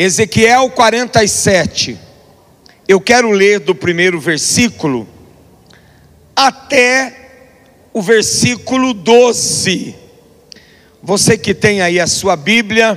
[0.00, 1.98] Ezequiel 47.
[2.86, 5.08] Eu quero ler do primeiro versículo
[6.36, 7.30] até
[7.92, 9.96] o versículo 12.
[11.02, 12.96] Você que tem aí a sua Bíblia,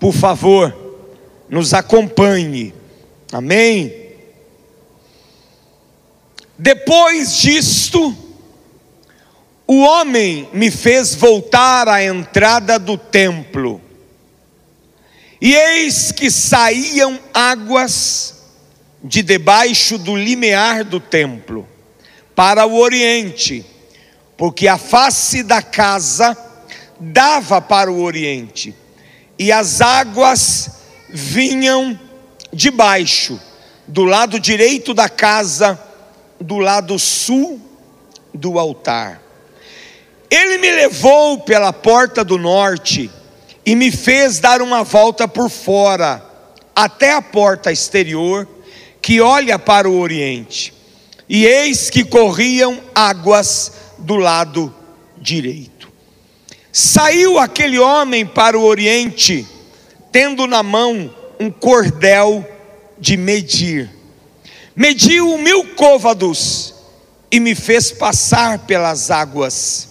[0.00, 0.76] por favor,
[1.48, 2.74] nos acompanhe.
[3.30, 3.94] Amém?
[6.58, 8.16] Depois disto,
[9.64, 13.80] o homem me fez voltar à entrada do templo,
[15.40, 18.34] e eis que saíam águas
[19.02, 21.66] de debaixo do limiar do templo,
[22.34, 23.64] para o oriente,
[24.36, 26.36] porque a face da casa
[26.98, 28.74] dava para o oriente,
[29.38, 30.70] e as águas
[31.08, 31.98] vinham
[32.52, 33.40] de baixo,
[33.86, 35.80] do lado direito da casa,
[36.38, 37.60] do lado sul
[38.34, 39.22] do altar.
[40.30, 43.10] Ele me levou pela porta do norte
[43.70, 46.20] e me fez dar uma volta por fora,
[46.74, 48.48] até a porta exterior,
[49.00, 50.74] que olha para o oriente.
[51.28, 54.74] E eis que corriam águas do lado
[55.16, 55.88] direito.
[56.72, 59.46] Saiu aquele homem para o oriente,
[60.10, 62.44] tendo na mão um cordel
[62.98, 63.88] de medir.
[64.74, 66.74] Mediu mil côvados
[67.30, 69.90] e me fez passar pelas águas,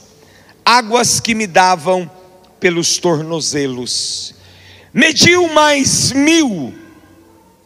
[0.65, 2.18] águas que me davam
[2.59, 4.33] pelos tornozelos.
[4.93, 6.73] Mediu mais mil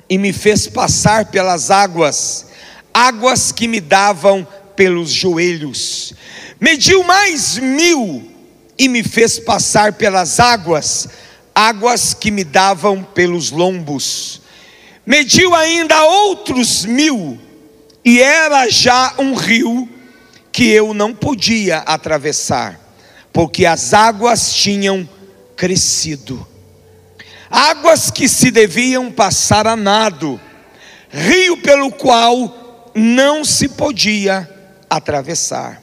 [0.10, 2.48] e me fez passar pelas águas,
[2.94, 6.14] águas que me davam pelos joelhos.
[6.60, 8.32] Mediu mais mil
[8.78, 11.08] e me fez passar pelas águas,
[11.54, 14.42] águas que me davam pelos lombos.
[15.06, 17.38] Mediu ainda outros mil,
[18.06, 19.90] e era já um rio
[20.52, 22.80] que eu não podia atravessar,
[23.34, 25.10] porque as águas tinham
[25.58, 26.48] crescido.
[27.50, 30.40] Águas que se deviam passar a nado,
[31.10, 34.50] rio pelo qual não se podia
[34.90, 35.82] atravessar.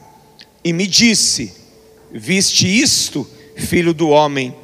[0.63, 1.53] E me disse:
[2.11, 4.55] Viste isto, filho do homem?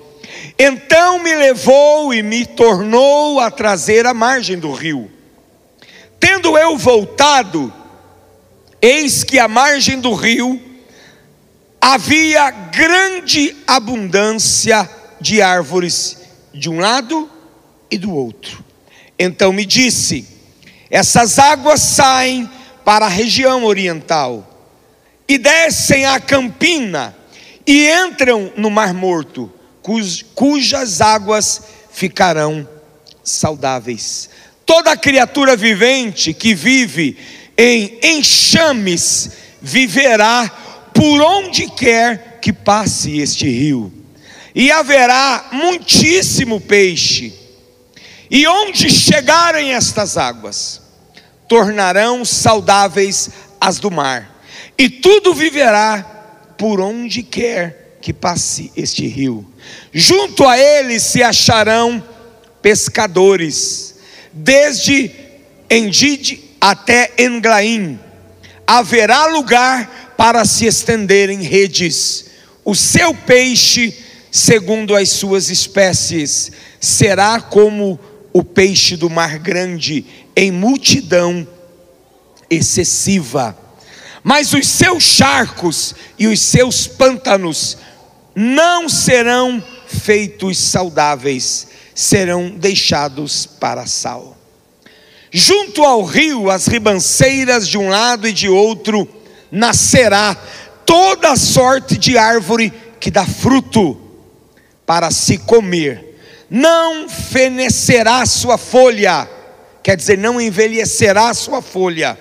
[0.57, 5.11] Então me levou e me tornou a trazer à margem do rio.
[6.19, 7.71] Tendo eu voltado,
[8.81, 10.66] eis que à margem do rio
[11.81, 14.89] havia grande abundância
[15.19, 16.17] de árvores
[16.53, 17.29] de um lado
[17.89, 18.63] e do outro.
[19.17, 20.27] Então me disse:
[20.89, 22.49] essas águas saem
[22.83, 24.47] para a região oriental
[25.27, 27.15] e descem a campina
[27.65, 29.51] e entram no Mar Morto
[30.33, 31.61] cujas águas
[31.91, 32.67] ficarão
[33.23, 34.29] saudáveis.
[34.65, 37.17] Toda criatura vivente que vive
[37.57, 40.51] em enxames viverá
[40.97, 43.93] por onde quer que passe este rio,
[44.55, 47.31] e haverá muitíssimo peixe.
[48.31, 50.81] E onde chegarem estas águas,
[51.47, 53.29] tornarão saudáveis
[53.61, 54.41] as do mar,
[54.75, 56.01] e tudo viverá
[56.57, 59.47] por onde quer que passe este rio.
[59.93, 62.03] Junto a ele se acharão
[62.59, 63.99] pescadores,
[64.33, 65.11] desde
[65.69, 67.99] Endide até Englaim.
[68.65, 72.25] Haverá lugar para se estenderem redes.
[72.66, 73.94] O seu peixe,
[74.31, 76.51] segundo as suas espécies,
[76.81, 78.00] será como
[78.33, 81.47] o peixe do mar grande, em multidão
[82.50, 83.57] excessiva.
[84.23, 87.77] Mas os seus charcos e os seus pântanos
[88.35, 94.38] não serão feitos saudáveis, serão deixados para sal.
[95.31, 99.07] Junto ao rio, as ribanceiras de um lado e de outro,
[99.51, 100.35] nascerá
[100.85, 103.99] toda sorte de árvore que dá fruto
[104.85, 106.17] para se comer.
[106.49, 109.29] Não fenecerá sua folha,
[109.83, 112.17] quer dizer, não envelhecerá sua folha,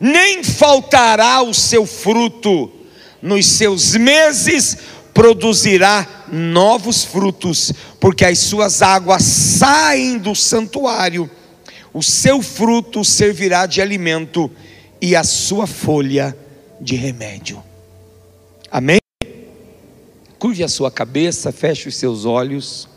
[0.00, 2.70] nem faltará o seu fruto.
[3.22, 4.76] Nos seus meses
[5.14, 11.30] produzirá novos frutos, porque as suas águas saem do santuário,
[11.92, 14.50] o seu fruto servirá de alimento
[15.02, 16.36] e a sua folha
[16.80, 17.60] de remédio.
[18.70, 19.00] Amém?
[20.38, 22.88] Curve a sua cabeça, feche os seus olhos,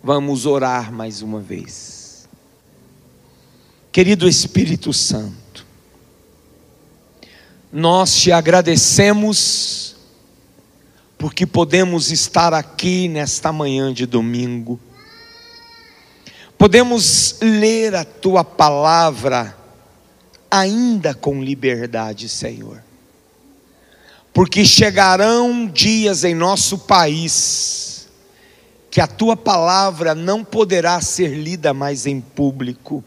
[0.00, 2.28] vamos orar mais uma vez.
[3.90, 5.66] Querido Espírito Santo,
[7.72, 9.96] nós te agradecemos
[11.18, 14.78] porque podemos estar aqui nesta manhã de domingo,
[16.56, 19.58] podemos ler a tua palavra
[20.50, 22.82] ainda com liberdade, Senhor,
[24.32, 28.08] porque chegarão dias em nosso país
[28.90, 33.04] que a tua palavra não poderá ser lida mais em público,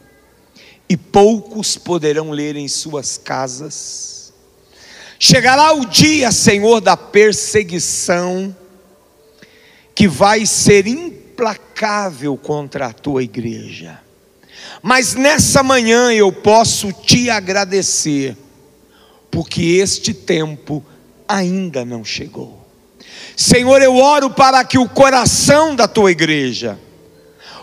[0.87, 4.33] e poucos poderão ler em suas casas.
[5.17, 8.55] Chegará o dia, Senhor, da perseguição,
[9.95, 13.99] que vai ser implacável contra a tua igreja.
[14.81, 18.35] Mas nessa manhã eu posso te agradecer,
[19.29, 20.83] porque este tempo
[21.27, 22.59] ainda não chegou.
[23.35, 26.79] Senhor, eu oro para que o coração da tua igreja,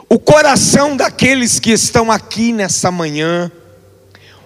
[0.09, 3.51] o coração daqueles que estão aqui nessa manhã,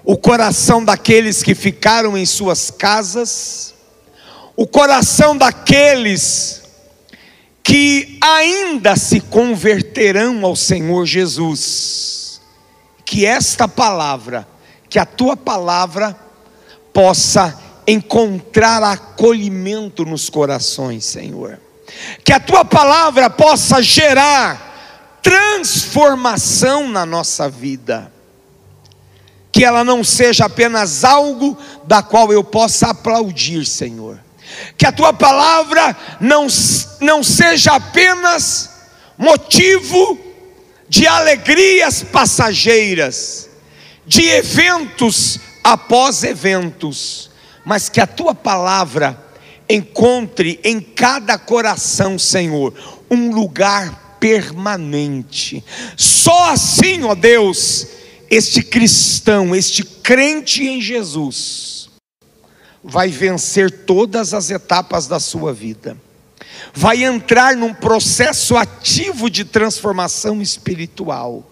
[0.05, 3.75] o coração daqueles que ficaram em suas casas,
[4.57, 6.63] o coração daqueles
[7.63, 12.22] que ainda se converterão ao Senhor Jesus,
[13.13, 14.49] que esta palavra,
[14.89, 16.19] que a tua palavra
[16.95, 21.61] possa encontrar acolhimento nos corações, Senhor.
[22.25, 28.11] Que a tua palavra possa gerar transformação na nossa vida.
[29.53, 34.19] Que ela não seja apenas algo da qual eu possa aplaudir, Senhor.
[34.79, 36.47] Que a tua palavra não,
[36.99, 38.71] não seja apenas
[39.19, 40.32] motivo
[40.93, 43.49] de alegrias passageiras,
[44.07, 47.31] de eventos após eventos,
[47.65, 49.19] mas que a tua palavra
[49.67, 52.75] encontre em cada coração, Senhor,
[53.11, 55.65] um lugar permanente.
[55.97, 57.87] Só assim, ó Deus,
[58.31, 61.89] este cristão, este crente em Jesus,
[62.85, 65.97] vai vencer todas as etapas da sua vida,
[66.73, 71.49] vai entrar num processo ativo de transformação espiritual,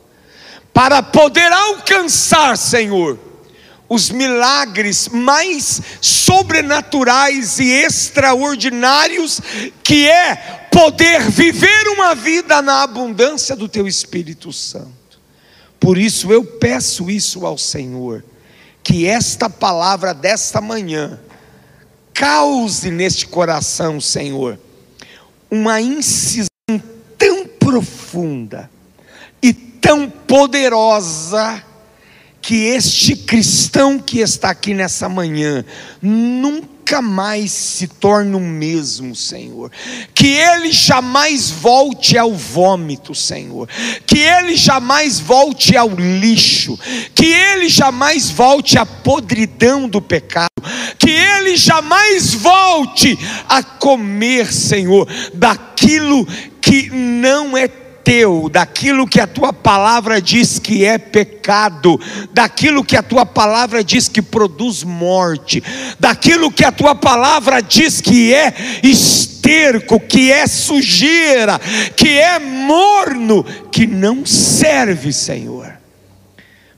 [0.73, 3.19] para poder alcançar, Senhor,
[3.89, 9.41] os milagres mais sobrenaturais e extraordinários,
[9.83, 10.37] que é
[10.71, 15.19] poder viver uma vida na abundância do Teu Espírito Santo.
[15.81, 18.25] Por isso eu peço isso ao Senhor,
[18.83, 21.19] que esta palavra desta manhã
[22.15, 24.59] cause neste coração, Senhor,
[25.51, 26.49] uma incisão
[27.19, 28.71] tão profunda
[29.43, 31.63] e tão poderosa
[32.41, 35.65] que este cristão que está aqui nessa manhã
[36.01, 36.70] nunca
[37.03, 39.71] mais se torne o mesmo, Senhor.
[40.15, 43.69] Que ele jamais volte ao vômito, Senhor.
[44.07, 46.79] Que ele jamais volte ao lixo.
[47.15, 50.51] Que ele jamais volte à podridão do pecado.
[50.99, 53.19] Que ele jamais volte
[53.49, 56.27] a comer, Senhor, daquilo
[56.61, 57.67] que não é
[58.11, 61.97] teu, daquilo que a tua palavra diz que é pecado,
[62.33, 65.63] daquilo que a tua palavra diz que produz morte,
[65.97, 68.53] daquilo que a tua palavra diz que é
[68.83, 71.61] esterco, que é sujeira,
[71.95, 75.79] que é morno, que não serve, Senhor.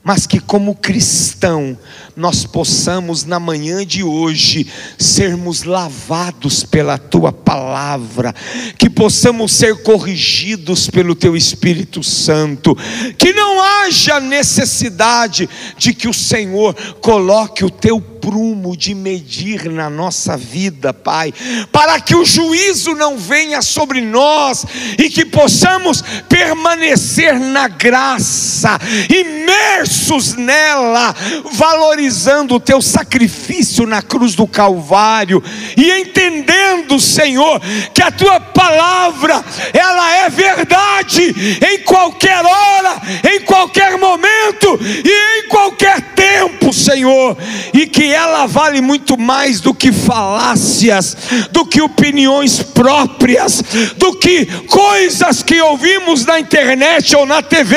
[0.03, 1.75] Mas que como cristão,
[2.15, 4.67] nós possamos na manhã de hoje
[4.97, 8.33] sermos lavados pela tua palavra,
[8.77, 12.77] que possamos ser corrigidos pelo teu Espírito Santo,
[13.17, 19.89] que não haja necessidade de que o Senhor coloque o teu prumo de medir na
[19.89, 21.33] nossa vida, Pai,
[21.73, 24.65] para que o juízo não venha sobre nós
[24.97, 31.13] e que possamos permanecer na graça, imersos nela,
[31.51, 35.43] valorizando o teu sacrifício na cruz do Calvário
[35.75, 37.59] e entendendo, Senhor,
[37.93, 43.01] que a tua palavra, ela é verdade em qualquer hora,
[43.33, 47.37] em qualquer momento e em qualquer tempo, Senhor,
[47.73, 51.17] e que ela vale muito mais do que falácias,
[51.51, 53.63] do que opiniões próprias,
[53.97, 57.75] do que coisas que ouvimos na internet ou na TV,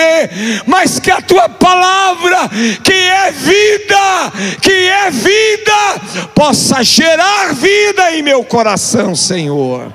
[0.67, 2.49] mas que a tua palavra,
[2.85, 9.93] que é vida, que é vida, possa gerar vida em meu coração, Senhor.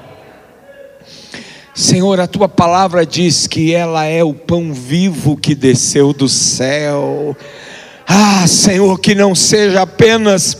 [1.73, 7.35] Senhor, a tua palavra diz que ela é o pão vivo que desceu do céu.
[8.13, 10.57] Ah, Senhor, que não seja apenas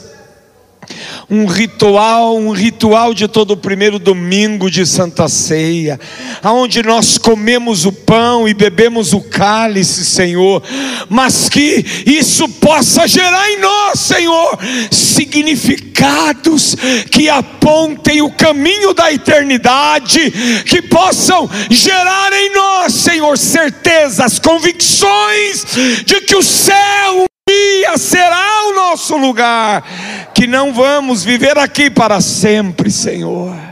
[1.29, 5.99] um ritual, um ritual de todo o primeiro domingo de Santa Ceia,
[6.41, 10.63] aonde nós comemos o pão e bebemos o cálice, Senhor,
[11.09, 14.57] mas que isso possa gerar em nós, Senhor,
[14.89, 16.77] significados
[17.11, 20.31] que apontem o caminho da eternidade,
[20.65, 25.65] que possam gerar em nós, Senhor, certezas, convicções
[26.05, 29.83] de que o céu dia será o nosso lugar,
[30.33, 33.71] que não vamos viver aqui para sempre, Senhor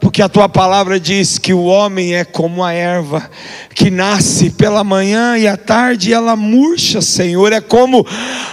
[0.00, 3.30] porque a tua palavra diz que o homem é como a erva
[3.74, 7.52] que nasce pela manhã e à tarde ela murcha, Senhor.
[7.52, 8.04] É como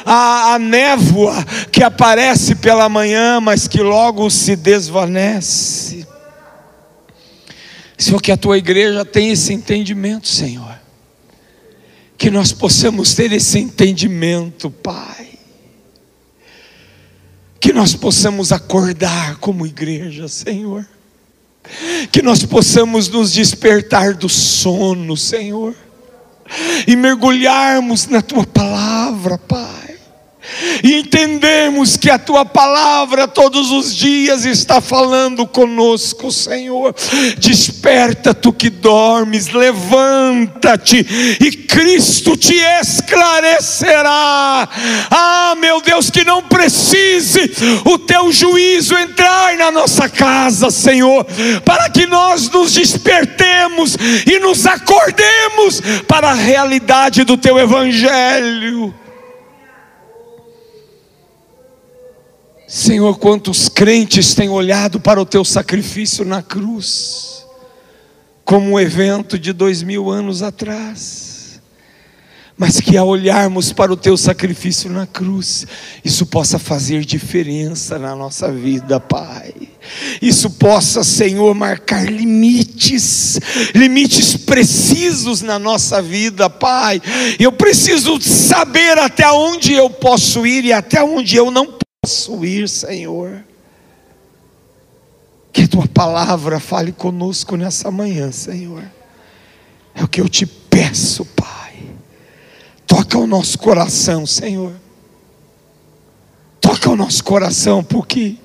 [0.05, 6.05] a, a névoa que aparece pela manhã, mas que logo se desvanece.
[7.97, 10.86] Senhor, que a tua igreja tenha esse entendimento, Senhor.
[12.17, 15.27] Que nós possamos ter esse entendimento, Pai.
[17.59, 20.87] Que nós possamos acordar como igreja, Senhor.
[22.11, 25.75] Que nós possamos nos despertar do sono, Senhor,
[26.87, 29.86] e mergulharmos na tua palavra, Pai
[30.83, 36.95] e entendemos que a tua palavra todos os dias está falando conosco, Senhor.
[37.37, 44.67] Desperta tu que dormes, levanta-te e Cristo te esclarecerá.
[45.09, 47.51] Ah, meu Deus, que não precise
[47.85, 51.25] o teu juízo entrar na nossa casa, Senhor,
[51.63, 58.93] para que nós nos despertemos e nos acordemos para a realidade do teu evangelho.
[62.67, 67.45] Senhor, quantos crentes têm olhado para o teu sacrifício na cruz,
[68.43, 71.61] como um evento de dois mil anos atrás,
[72.57, 75.65] mas que ao olharmos para o teu sacrifício na cruz,
[76.03, 79.53] isso possa fazer diferença na nossa vida, Pai.
[80.21, 83.39] Isso possa, Senhor, marcar limites,
[83.73, 87.01] limites precisos na nossa vida, Pai.
[87.39, 92.45] Eu preciso saber até onde eu posso ir e até onde eu não posso posso
[92.45, 93.43] ir, Senhor.
[95.51, 98.89] Que tua palavra fale conosco nessa manhã, Senhor.
[99.93, 101.83] É o que eu te peço, Pai.
[102.85, 104.73] Toca o nosso coração, Senhor.
[106.61, 108.37] Toca o nosso coração, porque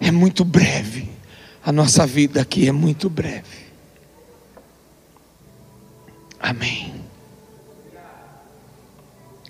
[0.00, 1.10] é muito breve.
[1.62, 3.66] A nossa vida aqui é muito breve.
[6.40, 6.94] Amém.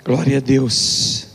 [0.05, 1.26] Glória a Deus.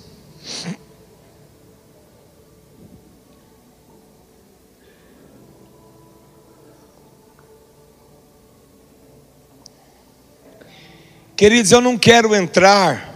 [11.42, 13.16] Queridos, eu não quero entrar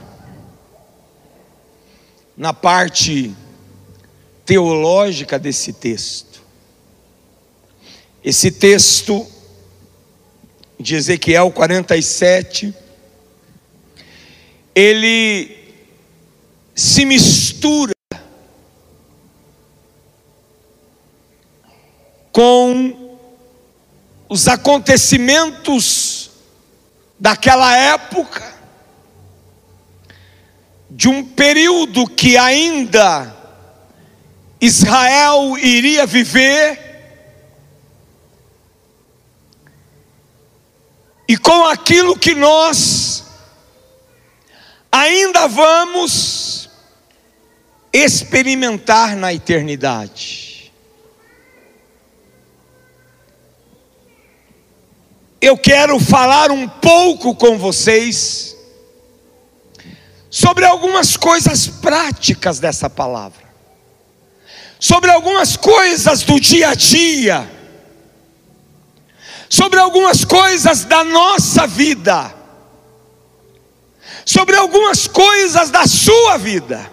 [2.35, 3.31] na parte
[4.43, 6.41] teológica desse texto.
[8.23, 9.27] Esse texto
[10.79, 12.73] de Ezequiel 47,
[14.73, 15.55] ele
[16.73, 17.93] se mistura
[22.31, 23.19] com
[24.27, 26.31] os acontecimentos
[27.19, 28.53] daquela época,
[30.89, 33.35] de um período que ainda
[34.61, 36.83] Israel iria viver,
[41.27, 43.25] e com aquilo que nós
[44.91, 46.69] ainda vamos
[47.91, 50.44] experimentar na eternidade.
[55.47, 58.55] Eu quero falar um pouco com vocês
[60.27, 63.43] sobre algumas coisas práticas dessa palavra,
[64.79, 67.49] sobre algumas coisas do dia a dia,
[69.47, 72.33] sobre algumas coisas da nossa vida,
[74.25, 76.91] sobre algumas coisas da sua vida.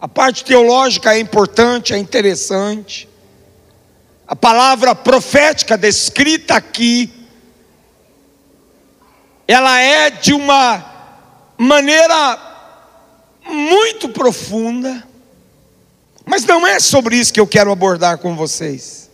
[0.00, 3.08] A parte teológica é importante, é interessante.
[4.26, 7.12] A palavra profética descrita aqui,
[9.46, 10.92] ela é de uma
[11.58, 12.52] maneira
[13.46, 15.06] muito profunda,
[16.24, 19.10] mas não é sobre isso que eu quero abordar com vocês.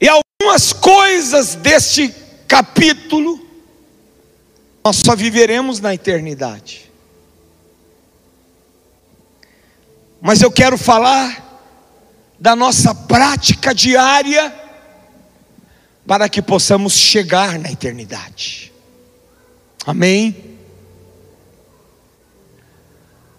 [0.00, 2.08] E algumas coisas deste
[2.48, 3.46] capítulo,
[4.82, 6.83] nós só viveremos na eternidade.
[10.26, 11.68] Mas eu quero falar
[12.40, 14.50] da nossa prática diária
[16.06, 18.72] para que possamos chegar na eternidade.
[19.84, 20.56] Amém?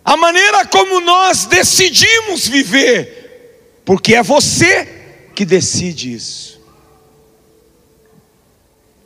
[0.06, 4.86] A maneira como nós decidimos viver, porque é você
[5.34, 6.62] que decide isso,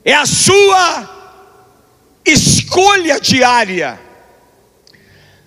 [0.03, 1.48] é a sua
[2.25, 3.98] escolha diária,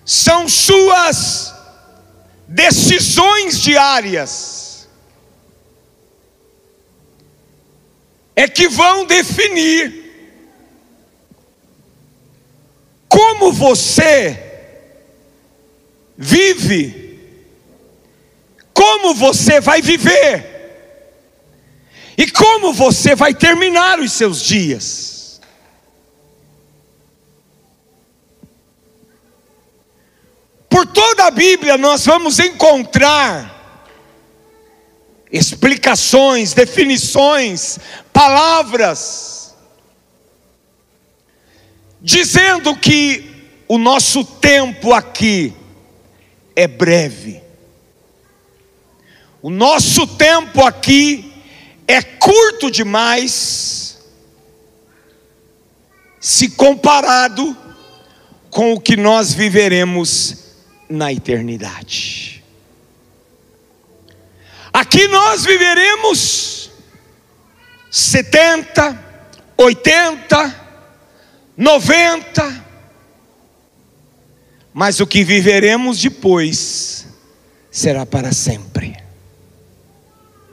[0.03, 1.52] são suas
[2.53, 4.87] decisões diárias
[8.35, 10.01] é que vão definir
[13.07, 14.39] como você
[16.17, 17.03] vive
[18.73, 20.51] como você vai viver
[22.17, 25.12] e como você vai terminar os seus dias.
[30.73, 33.85] Por toda a Bíblia nós vamos encontrar
[35.31, 37.77] explicações, definições,
[38.11, 39.55] palavras,
[42.01, 45.53] dizendo que o nosso tempo aqui
[46.55, 47.39] é breve.
[49.43, 51.35] O nosso tempo aqui
[51.87, 53.99] é curto demais
[56.19, 57.55] se comparado
[58.49, 60.42] com o que nós viveremos
[60.89, 62.43] na eternidade.
[64.71, 66.71] Aqui nós viveremos
[67.91, 68.99] 70,
[69.55, 70.61] 80,
[71.55, 72.65] 90,
[74.73, 77.07] mas o que viveremos depois
[77.69, 78.97] será para sempre.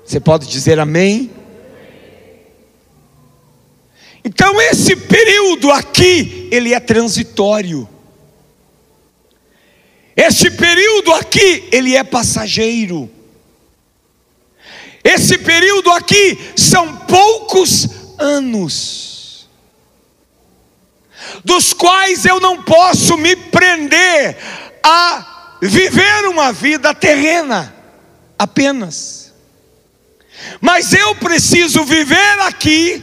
[0.04, 1.30] Você pode dizer amém?
[4.24, 7.88] Então esse período aqui, ele é transitório.
[10.22, 13.10] Este período aqui, ele é passageiro.
[15.02, 19.48] Esse período aqui são poucos anos,
[21.42, 24.36] dos quais eu não posso me prender
[24.82, 27.74] a viver uma vida terrena
[28.38, 29.32] apenas,
[30.60, 33.02] mas eu preciso viver aqui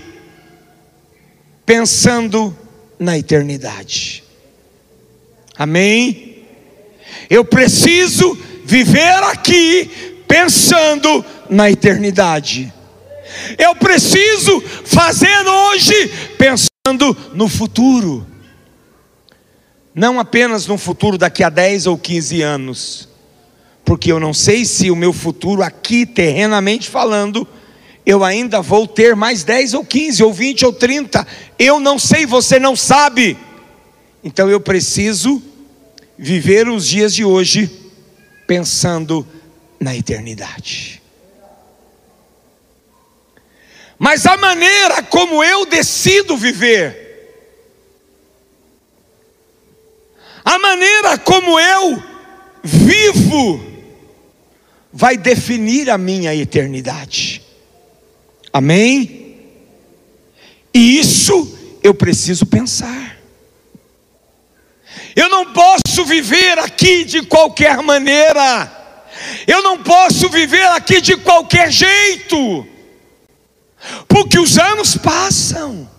[1.66, 2.56] pensando
[3.00, 4.24] na eternidade.
[5.58, 6.37] Amém?
[7.30, 9.90] Eu preciso viver aqui
[10.28, 12.74] pensando na eternidade.
[13.58, 18.26] Eu preciso fazer hoje pensando no futuro.
[19.94, 23.10] Não apenas no futuro daqui a 10 ou 15 anos.
[23.84, 27.48] Porque eu não sei se o meu futuro aqui, terrenamente falando,
[28.06, 31.26] eu ainda vou ter mais 10 ou 15 ou 20 ou 30.
[31.58, 33.38] Eu não sei, você não sabe.
[34.24, 35.42] Então eu preciso
[36.18, 37.70] viver os dias de hoje
[38.48, 39.28] pensando
[39.80, 41.02] na eternidade.
[44.00, 47.06] Mas a maneira como eu decido viver,
[50.46, 52.04] a maneira como eu
[52.64, 53.62] vivo,
[54.94, 57.42] vai definir a minha eternidade.
[58.52, 59.38] Amém?
[60.74, 63.17] E isso eu preciso pensar.
[65.18, 68.72] Eu não posso viver aqui de qualquer maneira.
[69.48, 72.68] Eu não posso viver aqui de qualquer jeito
[74.08, 75.90] porque os anos passam.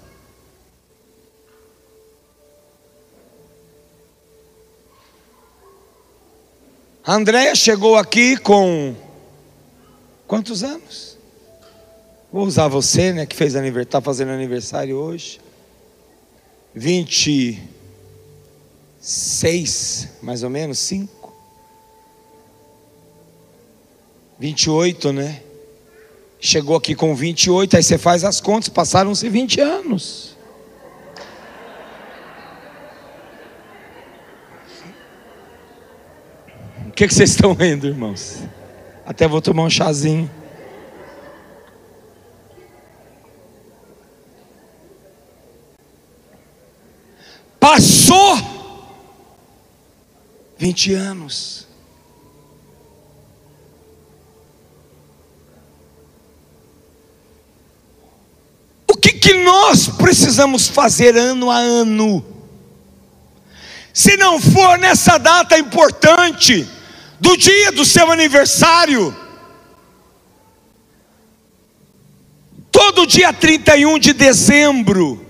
[7.05, 8.95] A Andréia chegou aqui com
[10.29, 11.19] quantos anos?
[12.31, 15.41] Vou usar você, né, que fez aniversário, está fazendo aniversário hoje.
[19.09, 21.33] 26, mais ou menos, 5.
[24.39, 25.43] 28, né?
[26.39, 30.37] Chegou aqui com 28, aí você faz as contas, passaram-se 20 anos.
[36.87, 38.43] O que, que vocês estão vendo, irmãos?
[39.07, 40.31] Até vou tomar um chazinho.
[47.59, 48.58] Passou
[50.59, 51.69] 20 anos.
[59.29, 62.25] que nós precisamos fazer ano a ano.
[63.93, 66.67] Se não for nessa data importante,
[67.21, 69.15] do dia do seu aniversário,
[72.71, 75.23] todo dia 31 de dezembro,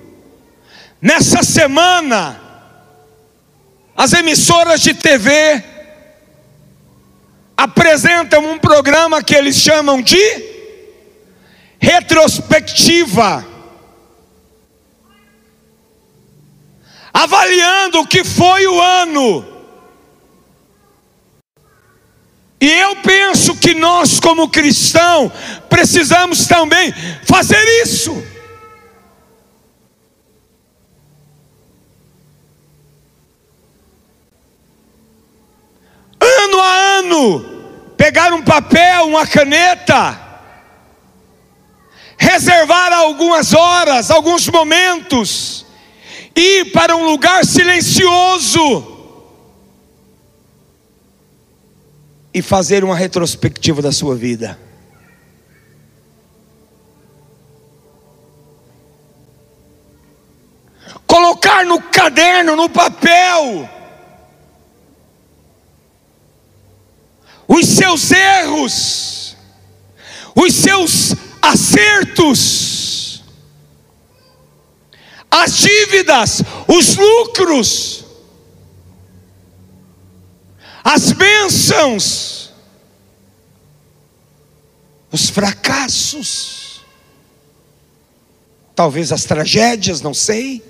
[1.01, 2.41] nessa semana,
[3.99, 5.63] as emissoras de TV
[7.57, 10.17] apresentam um programa que eles chamam de
[11.79, 13.45] retrospectiva.
[17.13, 19.45] avaliando o que foi o ano.
[22.61, 25.33] E eu penso que nós, como cristãos,
[25.69, 26.93] precisamos também
[27.25, 28.23] fazer isso.
[36.49, 37.45] Ano a ano,
[37.95, 40.19] pegar um papel, uma caneta,
[42.17, 45.67] reservar algumas horas, alguns momentos,
[46.35, 48.97] ir para um lugar silencioso
[52.33, 54.59] e fazer uma retrospectiva da sua vida.
[61.07, 63.69] Colocar no caderno, no papel,
[67.49, 69.37] os seus erros,
[70.37, 73.25] os seus acertos,
[75.31, 78.05] as dívidas, os lucros,
[80.85, 82.53] as bênçãos,
[85.11, 86.83] os fracassos,
[88.75, 90.63] talvez as tragédias, não sei.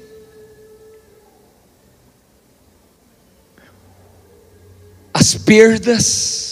[5.12, 6.47] As perdas,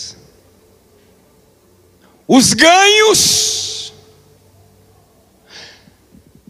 [2.29, 3.93] os ganhos,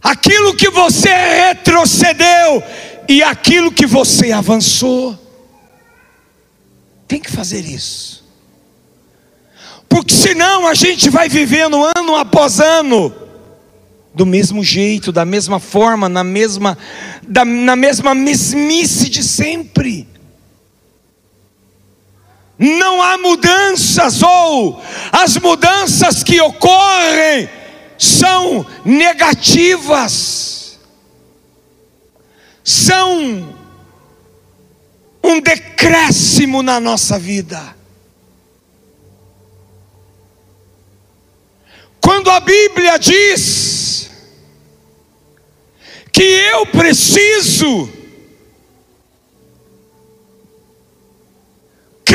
[0.02, 2.62] aquilo que você retrocedeu
[3.08, 5.18] e aquilo que você avançou.
[7.06, 8.24] Tem que fazer isso.
[9.88, 13.14] Porque senão a gente vai vivendo ano após ano
[14.14, 16.76] do mesmo jeito, da mesma forma, na mesma
[17.22, 20.08] da, na mesma mesmice de sempre.
[22.58, 27.48] Não há mudanças ou as mudanças que ocorrem
[27.98, 30.78] são negativas.
[32.64, 33.54] São
[35.22, 37.76] um decréscimo na nossa vida.
[42.00, 44.10] Quando a Bíblia diz
[46.12, 47.90] que eu preciso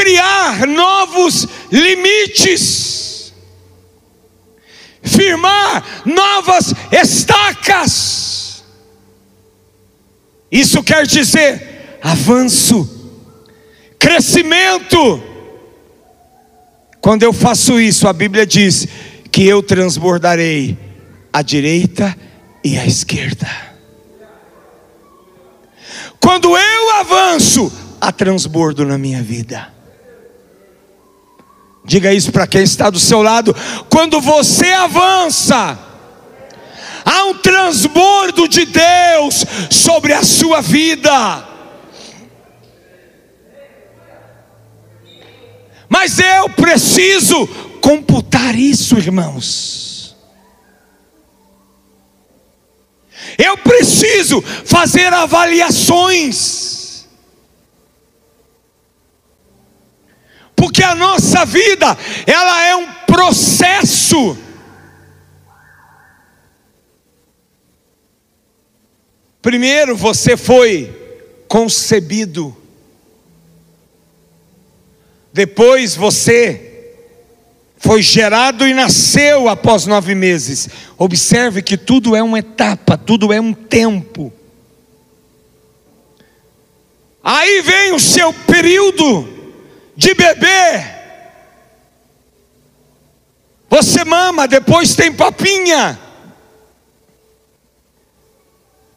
[0.02, 3.32] criar novos limites,
[5.04, 8.64] firmar novas estacas,
[10.52, 13.00] isso quer dizer avanço
[14.00, 15.22] crescimento.
[17.00, 18.88] Quando eu faço isso, a Bíblia diz
[19.32, 20.78] que eu transbordarei
[21.32, 22.18] à direita
[22.64, 23.48] e à esquerda.
[26.20, 29.81] Quando eu avanço, há transbordo na minha vida.
[31.92, 33.54] Diga isso para quem está do seu lado.
[33.90, 35.78] Quando você avança,
[37.04, 41.46] há um transbordo de Deus sobre a sua vida.
[45.90, 47.46] Mas eu preciso
[47.82, 50.16] computar isso, irmãos.
[53.38, 56.81] Eu preciso fazer avaliações.
[60.62, 61.98] Porque a nossa vida,
[62.28, 64.38] ela é um processo.
[69.42, 70.96] Primeiro você foi
[71.48, 72.56] concebido
[75.34, 76.94] depois você
[77.78, 80.70] foi gerado e nasceu após nove meses.
[80.96, 84.32] Observe que tudo é uma etapa, tudo é um tempo.
[87.24, 89.41] Aí vem o seu período
[89.96, 90.86] de bebê.
[93.70, 96.00] Você mama, depois tem papinha.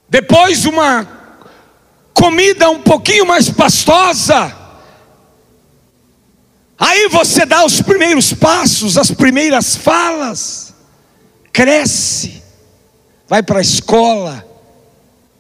[0.08, 1.08] Depois uma
[2.12, 4.56] comida um pouquinho mais pastosa.
[6.78, 10.74] Aí você dá os primeiros passos, as primeiras falas,
[11.52, 12.42] cresce,
[13.28, 14.44] vai para a escola,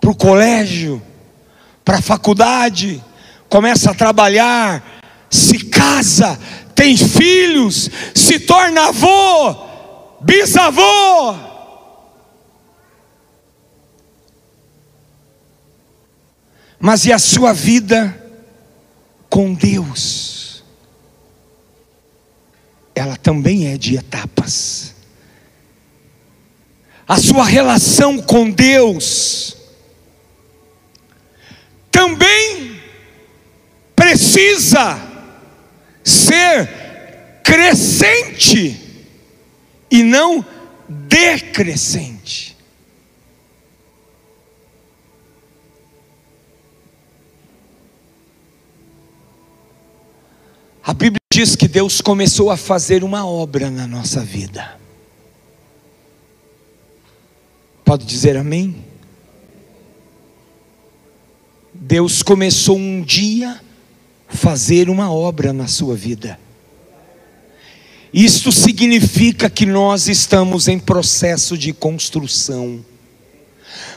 [0.00, 1.02] para o colégio,
[1.84, 3.02] para a faculdade,
[3.48, 4.82] começa a trabalhar,
[5.94, 6.38] casa,
[6.74, 9.54] tem filhos, se torna avô,
[10.20, 11.34] bisavô.
[16.78, 18.14] Mas e a sua vida
[19.30, 20.34] com Deus?
[22.94, 24.94] ela também é de etapas.
[27.06, 29.56] A sua relação com Deus
[31.90, 32.80] também
[33.94, 35.13] precisa
[36.04, 38.80] ser crescente
[39.90, 40.44] e não
[40.88, 42.54] decrescente.
[50.82, 54.78] A Bíblia diz que Deus começou a fazer uma obra na nossa vida.
[57.82, 58.84] Pode dizer amém?
[61.72, 63.60] Deus começou um dia
[64.34, 66.38] fazer uma obra na sua vida.
[68.12, 72.84] Isto significa que nós estamos em processo de construção.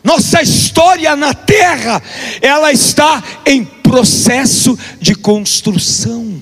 [0.04, 2.02] Nossa história na terra,
[2.41, 6.41] ela está em processo de construção.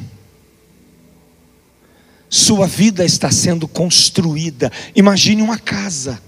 [2.30, 4.72] sua vida está sendo construída.
[4.96, 6.22] Imagine uma casa.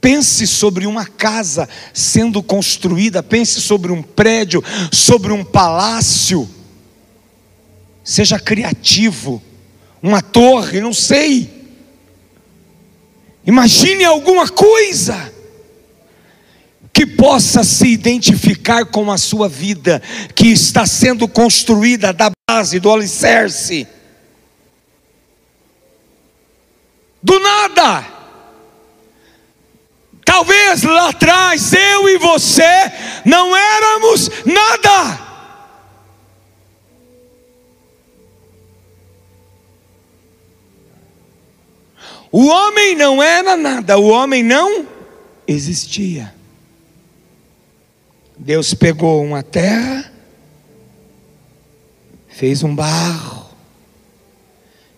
[0.00, 6.48] Pense sobre uma casa sendo construída, pense sobre um prédio, sobre um palácio.
[8.02, 9.42] Seja criativo,
[10.02, 11.50] uma torre, não sei.
[13.46, 15.32] Imagine alguma coisa
[16.92, 20.02] que possa se identificar com a sua vida,
[20.34, 23.86] que está sendo construída da base, do alicerce.
[27.22, 28.19] Do nada.
[30.30, 32.62] Talvez lá atrás eu e você
[33.24, 35.20] não éramos nada.
[42.30, 44.86] O homem não era nada, o homem não
[45.48, 46.32] existia.
[48.38, 50.12] Deus pegou uma terra,
[52.28, 53.50] fez um barro,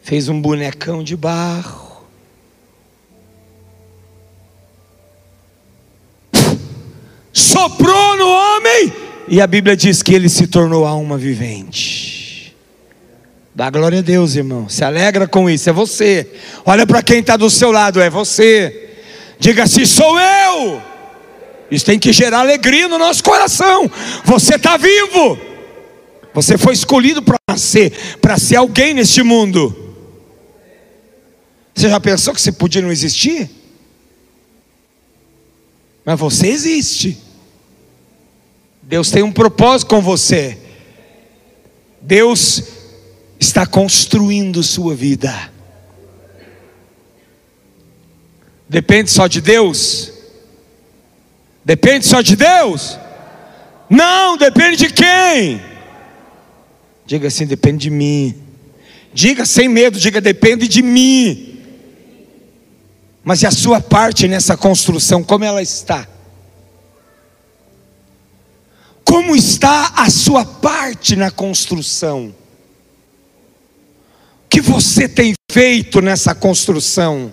[0.03, 1.82] fez um bonecão de barro,
[7.43, 8.93] soprou no homem,
[9.29, 12.55] e a Bíblia diz que ele se tornou alma vivente.
[13.55, 14.69] Dá glória a Deus, irmão.
[14.69, 16.27] Se alegra com isso, é você.
[16.65, 18.91] Olha para quem está do seu lado, é você.
[19.39, 20.83] Diga assim: sou eu.
[21.71, 23.91] Isso tem que gerar alegria no nosso coração.
[24.25, 25.39] Você está vivo.
[26.35, 29.95] Você foi escolhido para nascer, para ser alguém neste mundo.
[31.75, 33.51] Você já pensou que você podia não existir?
[36.05, 37.19] Mas você existe.
[38.83, 40.59] Deus tem um propósito com você.
[42.01, 42.63] Deus
[43.39, 45.51] está construindo sua vida.
[48.69, 50.13] Depende só de Deus.
[51.65, 52.99] Depende só de Deus?
[53.89, 55.61] Não, depende de quem?
[57.07, 58.35] Diga assim: depende de mim.
[59.13, 61.61] Diga sem medo, diga: depende de mim.
[63.23, 66.09] Mas e a sua parte nessa construção, como ela está?
[69.13, 72.35] Como está a sua parte na construção?
[74.47, 77.31] O que você tem feito nessa construção?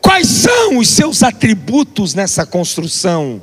[0.00, 3.42] Quais são os seus atributos nessa construção?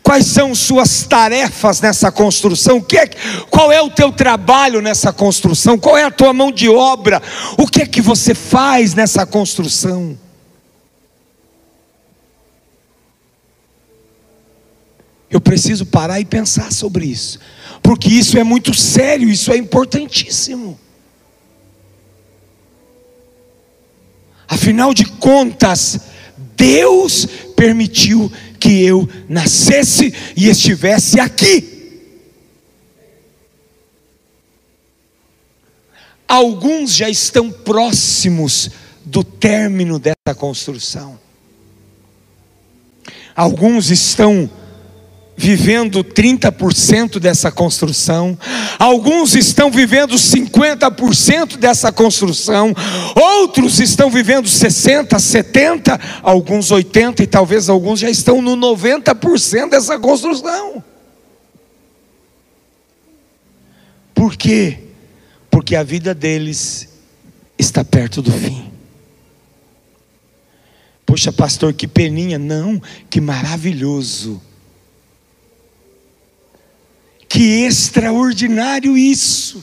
[0.00, 2.80] Quais são suas tarefas nessa construção?
[2.80, 3.10] Que é,
[3.50, 5.76] qual é o teu trabalho nessa construção?
[5.76, 7.20] Qual é a tua mão de obra?
[7.58, 10.16] O que é que você faz nessa construção?
[15.30, 17.38] Eu preciso parar e pensar sobre isso,
[17.82, 20.78] porque isso é muito sério, isso é importantíssimo.
[24.48, 26.00] Afinal de contas,
[26.56, 31.70] Deus permitiu que eu nascesse e estivesse aqui.
[36.26, 38.70] Alguns já estão próximos
[39.04, 41.18] do término dessa construção.
[43.34, 44.50] Alguns estão
[45.40, 48.38] vivendo 30% dessa construção,
[48.78, 52.74] alguns estão vivendo 50% dessa construção,
[53.16, 59.98] outros estão vivendo 60, 70, alguns 80 e talvez alguns já estão no 90% dessa
[59.98, 60.84] construção.
[64.12, 64.78] Por quê?
[65.50, 66.86] Porque a vida deles
[67.58, 68.70] está perto do fim.
[71.06, 72.38] Poxa, pastor, que peninha.
[72.38, 74.40] Não, que maravilhoso
[77.30, 79.62] que extraordinário isso!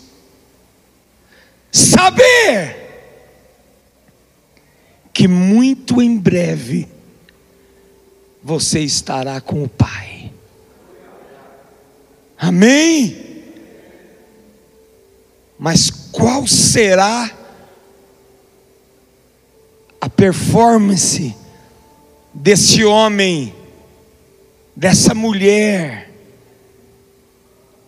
[1.69, 2.77] Saber
[5.13, 6.87] que muito em breve
[8.41, 10.31] você estará com o Pai.
[12.37, 13.43] Amém?
[15.59, 17.29] Mas qual será
[19.99, 21.35] a performance
[22.33, 23.53] desse homem,
[24.73, 26.06] dessa mulher?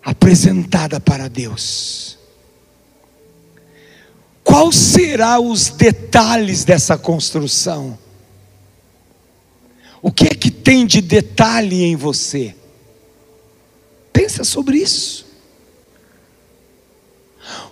[0.04, 2.18] Apresentada para Deus.
[4.44, 7.98] Qual será os detalhes dessa construção?
[10.02, 12.56] O que é que tem de detalhe em você?
[14.12, 15.28] Pensa sobre isso.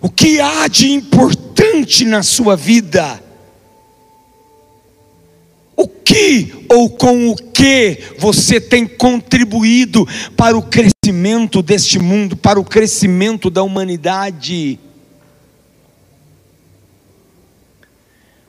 [0.01, 3.23] O que há de importante na sua vida?
[5.79, 12.59] O que ou com o que você tem contribuído para o crescimento deste mundo, para
[12.59, 14.79] o crescimento da humanidade?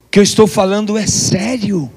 [0.06, 1.92] O que eu estou falando é sério.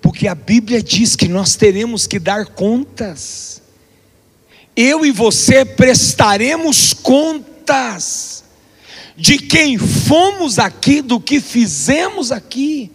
[0.00, 3.60] Porque a Bíblia diz que nós teremos que dar contas.
[4.76, 8.44] Eu e você prestaremos contas
[9.16, 12.92] de quem fomos aqui, do que fizemos aqui.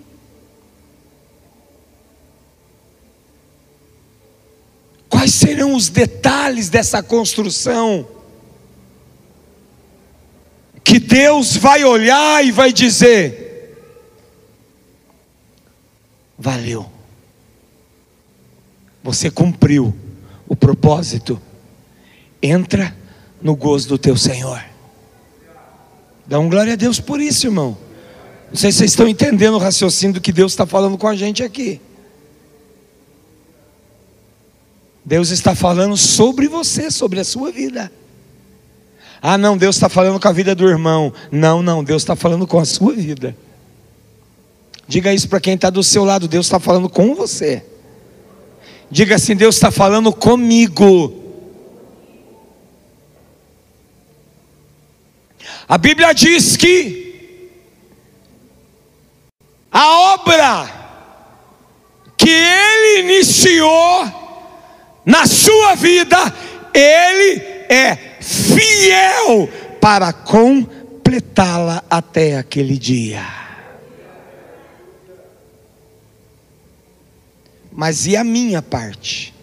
[5.26, 8.08] Quais serão os detalhes dessa construção?
[10.84, 13.76] Que Deus vai olhar e vai dizer:
[16.38, 16.88] valeu,
[19.04, 19.96] você cumpriu
[20.48, 21.42] o propósito,
[22.40, 22.96] entra
[23.42, 24.64] no gozo do teu Senhor.
[26.28, 27.76] Dá um glória a Deus por isso, irmão.
[28.50, 31.16] Não sei se vocês estão entendendo o raciocínio do que Deus está falando com a
[31.16, 31.82] gente aqui.
[35.06, 37.92] Deus está falando sobre você, sobre a sua vida.
[39.22, 41.14] Ah, não, Deus está falando com a vida do irmão.
[41.32, 43.36] Não, não, Deus está falando com a sua vida.
[44.88, 47.64] Diga isso para quem está do seu lado: Deus está falando com você.
[48.90, 51.24] Diga assim: Deus está falando comigo.
[55.68, 57.06] A Bíblia diz que
[59.72, 60.70] a obra
[62.18, 64.25] que Ele iniciou
[65.06, 66.18] na sua vida,
[66.74, 69.48] Ele é fiel
[69.80, 73.24] para completá-la até aquele dia.
[77.72, 79.34] Mas e a minha parte?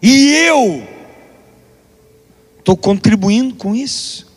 [0.00, 0.86] E eu
[2.58, 4.32] estou contribuindo com isso?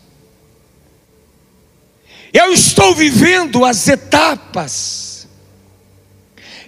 [2.32, 5.07] Eu estou vivendo as etapas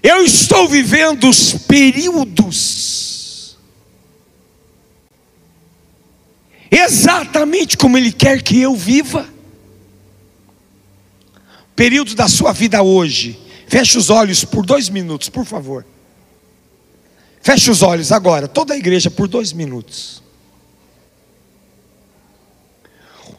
[0.03, 3.01] eu estou vivendo os períodos
[6.71, 9.29] exatamente como Ele quer que eu viva.
[11.75, 13.39] Período da sua vida hoje.
[13.67, 15.85] Feche os olhos por dois minutos, por favor.
[17.43, 20.23] Feche os olhos agora, toda a igreja, por dois minutos.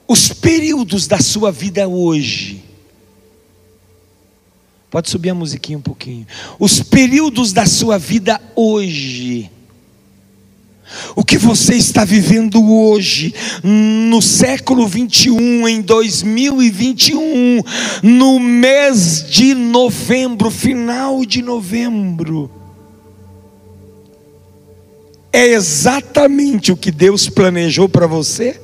[0.07, 2.63] Os períodos da sua vida hoje
[4.91, 6.27] Pode subir a musiquinha um pouquinho.
[6.59, 9.49] Os períodos da sua vida hoje.
[11.15, 17.63] O que você está vivendo hoje, no século 21, em 2021,
[18.03, 22.51] no mês de novembro, final de novembro,
[25.31, 28.59] é exatamente o que Deus planejou para você?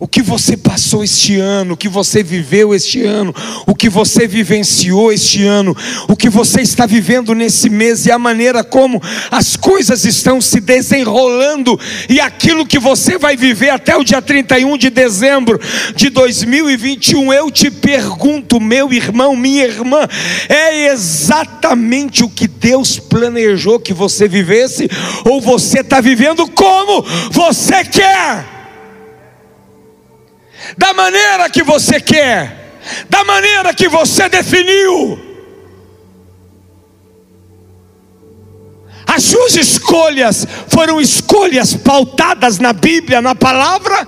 [0.00, 3.34] O que você passou este ano, o que você viveu este ano,
[3.66, 5.76] o que você vivenciou este ano,
[6.08, 10.60] o que você está vivendo nesse mês e a maneira como as coisas estão se
[10.60, 15.60] desenrolando e aquilo que você vai viver até o dia 31 de dezembro
[15.94, 17.32] de 2021.
[17.32, 20.06] Eu te pergunto, meu irmão, minha irmã,
[20.48, 24.88] é exatamente o que Deus planejou que você vivesse
[25.24, 28.57] ou você está vivendo como você quer?
[30.76, 35.28] Da maneira que você quer, da maneira que você definiu.
[39.06, 44.06] As suas escolhas foram escolhas pautadas na Bíblia, na palavra.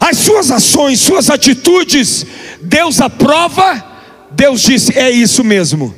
[0.00, 2.26] As suas ações, suas atitudes,
[2.60, 3.84] Deus aprova.
[4.30, 5.94] Deus disse: é isso mesmo.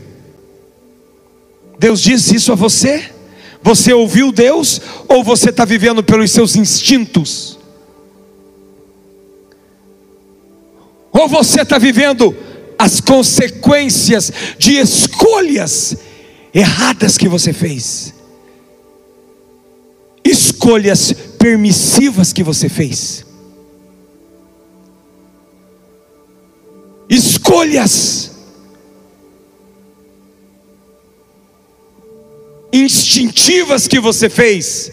[1.79, 3.11] Deus disse isso a você?
[3.63, 7.60] Você ouviu Deus ou você está vivendo pelos seus instintos?
[11.21, 12.35] Ou você está vivendo
[12.79, 15.95] as consequências de escolhas
[16.55, 18.15] erradas que você fez,
[20.25, 23.27] escolhas permissivas que você fez,
[27.07, 28.31] escolhas
[32.73, 34.91] instintivas que você fez,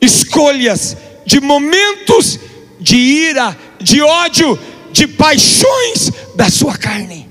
[0.00, 2.40] escolhas de momentos
[2.80, 4.58] de ira, de ódio,
[4.94, 7.28] de paixões da sua carne.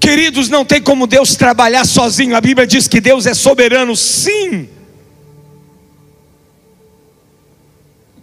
[0.00, 2.34] Queridos, não tem como Deus trabalhar sozinho.
[2.34, 4.66] A Bíblia diz que Deus é soberano, sim.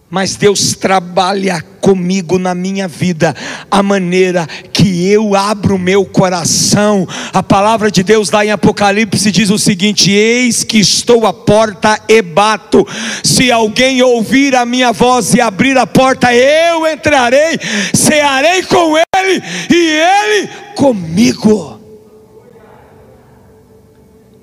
[0.09, 3.35] Mas Deus trabalha comigo na minha vida,
[3.69, 7.07] a maneira que eu abro o meu coração.
[7.33, 11.99] A palavra de Deus lá em Apocalipse diz o seguinte: Eis que estou à porta
[12.07, 12.87] e bato.
[13.23, 17.59] Se alguém ouvir a minha voz e abrir a porta, eu entrarei,
[17.93, 21.77] cearei com ele e ele comigo.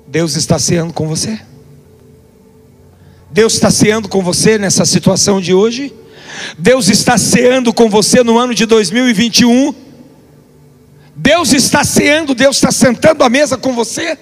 [0.07, 1.39] Deus está ceando com você?
[3.35, 5.93] Deus está ceando com você nessa situação de hoje?
[6.57, 9.75] Deus está ceando com você no ano de 2021?
[11.13, 14.17] Deus está ceando, Deus está sentando à mesa com você.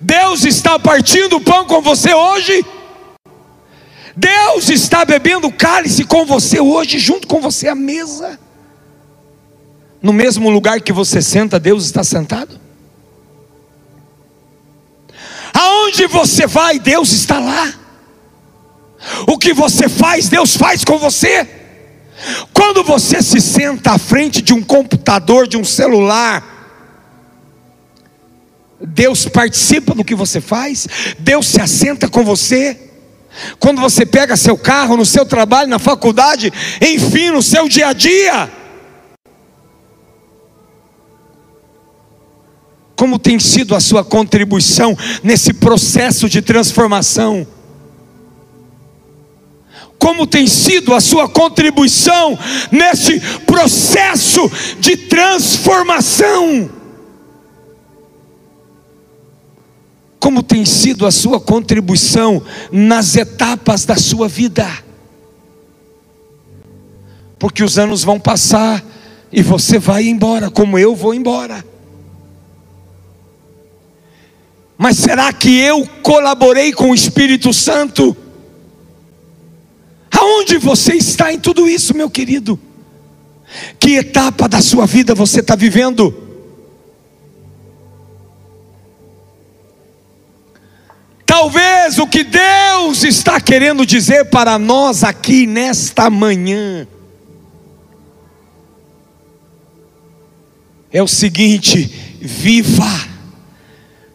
[0.00, 2.64] Deus está partindo o pão com você hoje.
[4.14, 8.38] Deus está bebendo cálice com você hoje, junto com você à mesa.
[10.00, 12.56] No mesmo lugar que você senta, Deus está sentado.
[15.52, 17.79] Aonde você vai, Deus está lá.
[19.26, 21.48] O que você faz, Deus faz com você.
[22.52, 26.58] Quando você se senta à frente de um computador, de um celular,
[28.80, 30.86] Deus participa do que você faz,
[31.18, 32.78] Deus se assenta com você.
[33.58, 37.92] Quando você pega seu carro, no seu trabalho, na faculdade, enfim, no seu dia a
[37.92, 38.50] dia.
[42.96, 47.46] Como tem sido a sua contribuição nesse processo de transformação?
[50.00, 52.36] Como tem sido a sua contribuição
[52.72, 56.80] nesse processo de transformação?
[60.20, 64.68] como tem sido a sua contribuição nas etapas da sua vida.
[67.38, 68.84] Porque os anos vão passar
[69.32, 71.64] e você vai embora, como eu vou embora.
[74.76, 78.14] Mas será que eu colaborei com o Espírito Santo?
[80.20, 82.60] Aonde você está em tudo isso, meu querido?
[83.78, 86.14] Que etapa da sua vida você está vivendo?
[91.24, 96.86] Talvez o que Deus está querendo dizer para nós aqui nesta manhã
[100.92, 103.08] é o seguinte: viva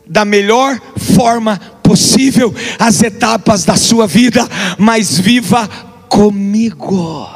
[0.06, 0.80] da melhor
[1.16, 4.48] forma possível as etapas da sua vida,
[4.78, 7.30] mas viva comigo.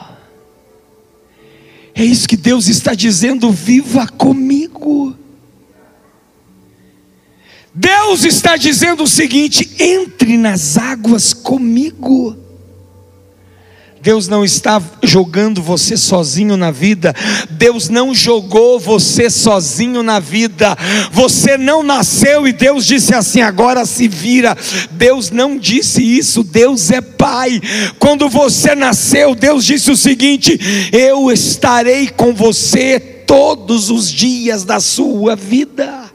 [1.93, 5.13] É isso que Deus está dizendo: viva comigo.
[7.75, 12.37] Deus está dizendo o seguinte: entre nas águas comigo.
[14.01, 17.13] Deus não está jogando você sozinho na vida.
[17.51, 20.77] Deus não jogou você sozinho na vida.
[21.11, 24.57] Você não nasceu e Deus disse assim: agora se vira.
[24.91, 26.43] Deus não disse isso.
[26.43, 27.61] Deus é Pai.
[27.99, 30.57] Quando você nasceu, Deus disse o seguinte:
[30.91, 36.08] eu estarei com você todos os dias da sua vida.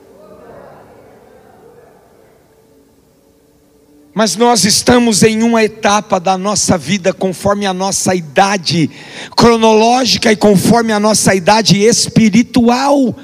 [4.14, 8.88] Mas nós estamos em uma etapa da nossa vida conforme a nossa idade
[9.36, 13.16] cronológica e conforme a nossa idade espiritual.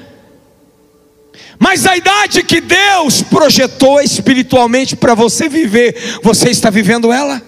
[1.57, 7.41] Mas a idade que Deus projetou espiritualmente para você viver, você está vivendo ela?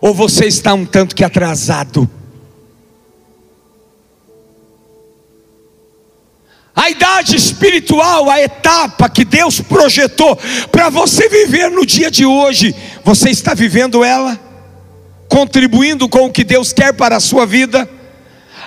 [0.00, 2.08] Ou você está um tanto que atrasado?
[6.80, 10.34] A idade espiritual, a etapa que Deus projetou
[10.72, 12.74] para você viver no dia de hoje,
[13.04, 14.40] você está vivendo ela?
[15.28, 17.86] Contribuindo com o que Deus quer para a sua vida?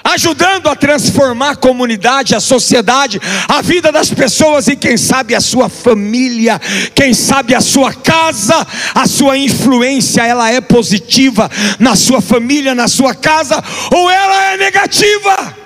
[0.03, 5.41] Ajudando a transformar a comunidade, a sociedade, a vida das pessoas e quem sabe a
[5.41, 6.61] sua família,
[6.93, 11.49] quem sabe a sua casa, a sua influência, ela é positiva
[11.80, 15.62] na sua família, na sua casa, ou ela é negativa?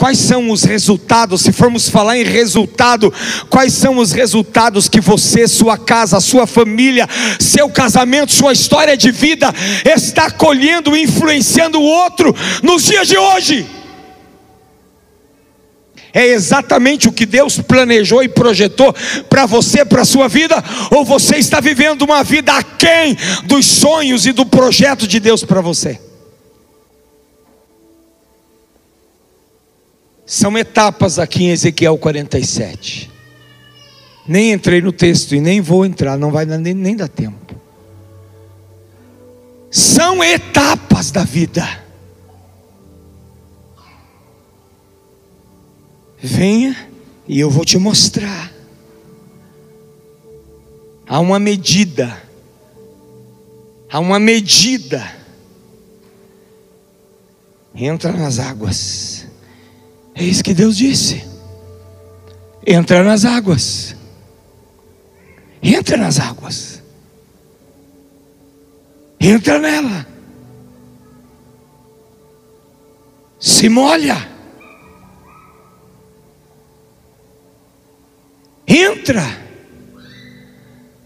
[0.00, 1.42] Quais são os resultados?
[1.42, 3.12] Se formos falar em resultado,
[3.50, 7.06] quais são os resultados que você, sua casa, sua família,
[7.38, 9.52] seu casamento, sua história de vida
[9.84, 13.66] está colhendo, influenciando o outro nos dias de hoje?
[16.14, 18.94] É exatamente o que Deus planejou e projetou
[19.28, 24.24] para você, para a sua vida, ou você está vivendo uma vida aquém dos sonhos
[24.24, 26.00] e do projeto de Deus para você?
[30.30, 33.10] São etapas aqui em Ezequiel 47.
[34.28, 37.56] Nem entrei no texto e nem vou entrar, não vai nem, nem dar tempo.
[39.68, 41.66] São etapas da vida.
[46.16, 46.76] Venha
[47.26, 48.52] e eu vou te mostrar.
[51.08, 52.22] Há uma medida.
[53.90, 55.12] Há uma medida.
[57.74, 59.19] Entra nas águas.
[60.20, 61.24] É isso que Deus disse.
[62.66, 63.96] Entra nas águas.
[65.62, 66.82] Entra nas águas.
[69.18, 70.06] Entra nela.
[73.38, 74.28] Se molha.
[78.68, 79.24] Entra.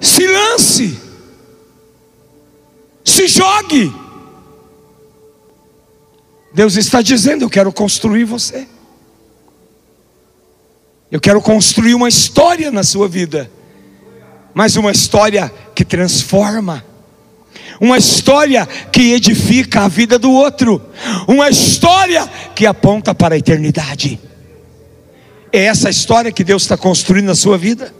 [0.00, 0.98] Se lance.
[3.04, 3.94] Se jogue.
[6.52, 8.73] Deus está dizendo: Eu quero construir você.
[11.14, 13.48] Eu quero construir uma história na sua vida,
[14.52, 16.84] mas uma história que transforma,
[17.80, 20.82] uma história que edifica a vida do outro,
[21.28, 24.18] uma história que aponta para a eternidade.
[25.52, 27.94] É essa história que Deus está construindo na sua vida.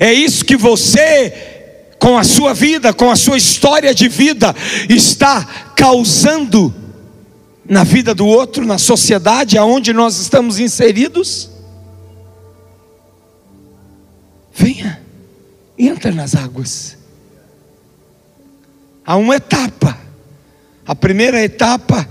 [0.00, 4.56] É isso que você, com a sua vida, com a sua história de vida,
[4.88, 5.44] está
[5.76, 6.74] causando
[7.68, 11.50] na vida do outro, na sociedade aonde nós estamos inseridos.
[14.52, 15.06] Venha
[15.78, 16.96] entra nas águas.
[19.04, 19.98] Há uma etapa.
[20.84, 22.08] A primeira etapa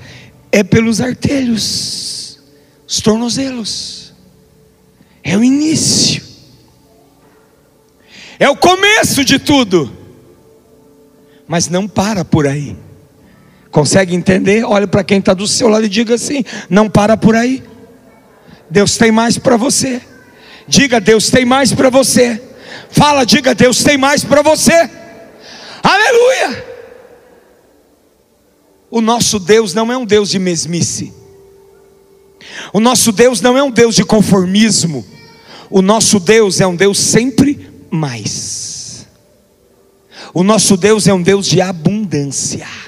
[0.51, 2.39] é pelos artelhos,
[2.87, 4.13] os tornozelos.
[5.23, 6.23] É o início.
[8.37, 9.91] É o começo de tudo.
[11.47, 12.77] Mas não para por aí.
[13.75, 14.63] Consegue entender?
[14.63, 17.61] Olhe para quem está do seu lado e diga assim: não para por aí.
[18.69, 20.01] Deus tem mais para você.
[20.65, 22.41] Diga, Deus tem mais para você.
[22.89, 24.89] Fala, diga, Deus tem mais para você.
[25.83, 26.65] Aleluia!
[28.89, 31.13] O nosso Deus não é um Deus de mesmice.
[32.71, 35.05] O nosso Deus não é um Deus de conformismo.
[35.69, 39.05] O nosso Deus é um Deus sempre mais.
[40.33, 42.84] O nosso Deus é um Deus de abundância.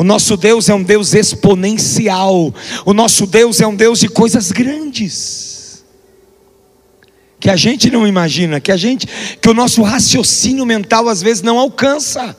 [0.00, 2.54] O nosso Deus é um Deus exponencial.
[2.86, 5.84] O nosso Deus é um Deus de coisas grandes.
[7.38, 11.42] Que a gente não imagina, que a gente, que o nosso raciocínio mental às vezes
[11.42, 12.34] não alcança.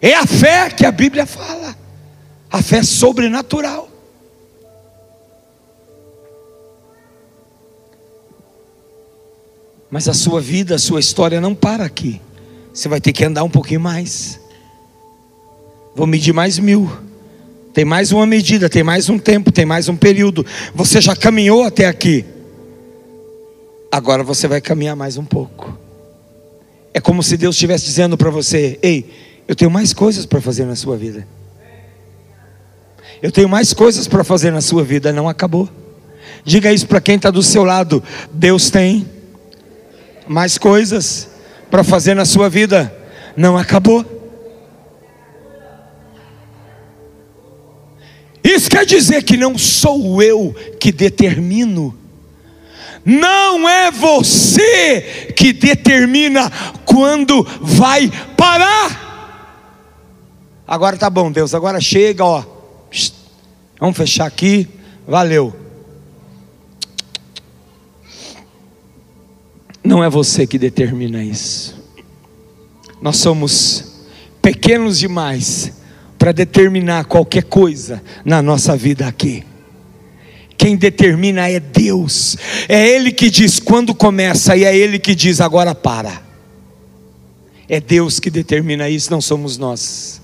[0.00, 1.76] É a fé que a Bíblia fala.
[2.50, 3.86] A fé sobrenatural.
[9.90, 12.22] Mas a sua vida, a sua história não para aqui.
[12.72, 14.39] Você vai ter que andar um pouquinho mais.
[15.94, 16.90] Vou medir mais mil.
[17.72, 20.44] Tem mais uma medida, tem mais um tempo, tem mais um período.
[20.74, 22.24] Você já caminhou até aqui.
[23.92, 25.76] Agora você vai caminhar mais um pouco.
[26.92, 29.08] É como se Deus estivesse dizendo para você: Ei,
[29.46, 31.26] eu tenho mais coisas para fazer na sua vida.
[33.22, 35.68] Eu tenho mais coisas para fazer na sua vida, não acabou.
[36.44, 39.06] Diga isso para quem está do seu lado: Deus tem
[40.26, 41.28] mais coisas
[41.70, 42.92] para fazer na sua vida,
[43.36, 44.19] não acabou.
[48.50, 51.96] Isso quer dizer que não sou eu que determino,
[53.04, 56.50] não é você que determina
[56.84, 59.08] quando vai parar.
[60.66, 62.44] Agora tá bom, Deus, agora chega, ó.
[63.78, 64.68] Vamos fechar aqui.
[65.06, 65.54] Valeu.
[69.82, 71.80] Não é você que determina isso.
[73.00, 74.02] Nós somos
[74.42, 75.79] pequenos demais
[76.20, 79.42] para determinar qualquer coisa na nossa vida aqui.
[80.54, 82.36] Quem determina é Deus.
[82.68, 86.20] É Ele que diz quando começa e é Ele que diz agora para.
[87.66, 90.20] É Deus que determina isso, não somos nós.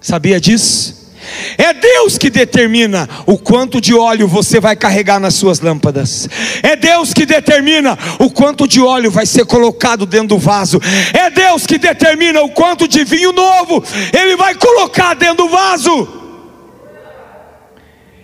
[0.00, 1.12] Sabia disso?
[1.58, 6.28] É Deus que determina o quanto de óleo você vai carregar nas suas lâmpadas.
[6.62, 10.80] É Deus que determina o quanto de óleo vai ser colocado dentro do vaso.
[11.12, 13.82] É Deus que determina o quanto de vinho novo
[14.16, 16.08] ele vai colocar dentro do vaso.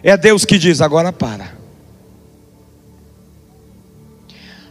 [0.05, 1.59] É Deus que diz: agora para.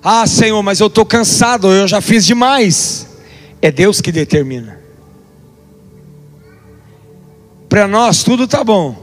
[0.02, 3.06] Ah, Senhor, mas eu estou cansado, eu já fiz demais.
[3.62, 4.87] É Deus que determina.
[7.70, 8.95] Para nós tudo está bom.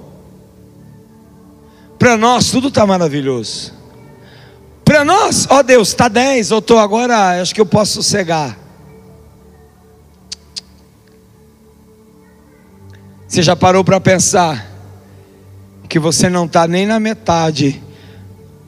[1.99, 3.73] Para nós tudo está maravilhoso.
[4.85, 8.59] Para nós, ó Deus, está 10, eu estou agora, acho que eu posso sossegar.
[13.27, 14.71] Você já parou para pensar
[15.89, 17.83] que você não está nem na metade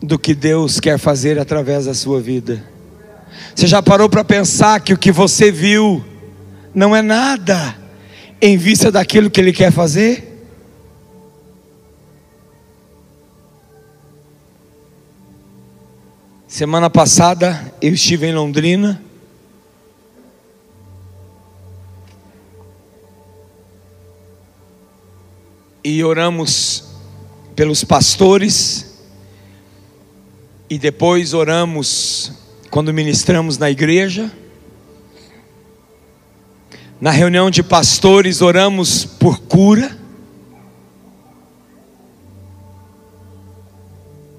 [0.02, 2.64] do que Deus quer fazer através da sua vida?
[3.54, 6.04] Você já parou para pensar que o que você viu
[6.74, 7.76] não é nada?
[8.40, 10.36] Em vista daquilo que Ele quer fazer?
[16.46, 19.02] Semana passada eu estive em Londrina.
[25.84, 26.84] E oramos
[27.54, 28.98] pelos pastores.
[30.70, 32.32] E depois oramos
[32.70, 34.32] quando ministramos na igreja.
[36.98, 39.96] Na reunião de pastores, oramos por cura.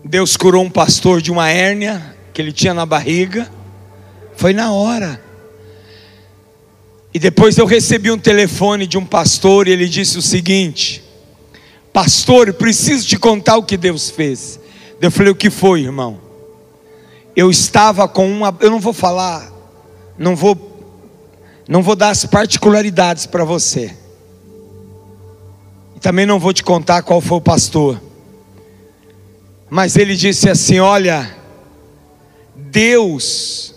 [0.04, 3.48] Deus curou um pastor de uma hérnia que ele tinha na barriga.
[4.36, 5.22] Foi na hora.
[7.14, 11.04] E depois eu recebi um telefone de um pastor e ele disse o seguinte:
[11.94, 14.60] Pastor, preciso te contar o que Deus fez.
[15.02, 16.20] Eu falei: O que foi, irmão?
[17.36, 18.56] Eu estava com uma.
[18.60, 19.52] Eu não vou falar,
[20.18, 20.67] não vou.
[21.68, 23.96] Não vou dar as particularidades para você.
[26.00, 28.02] Também não vou te contar qual foi o pastor.
[29.70, 31.36] Mas ele disse assim: Olha,
[32.56, 33.76] Deus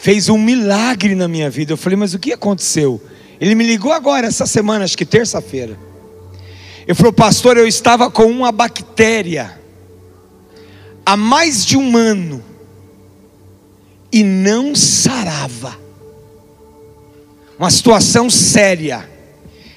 [0.00, 1.74] fez um milagre na minha vida.
[1.74, 2.98] Eu falei, mas o que aconteceu?
[3.38, 5.78] Ele me ligou agora, essa semana, acho que terça-feira.
[6.86, 9.60] Ele falou, pastor, eu estava com uma bactéria
[11.04, 12.42] há mais de um ano
[14.10, 15.76] e não sarava.
[17.60, 19.06] Uma situação séria.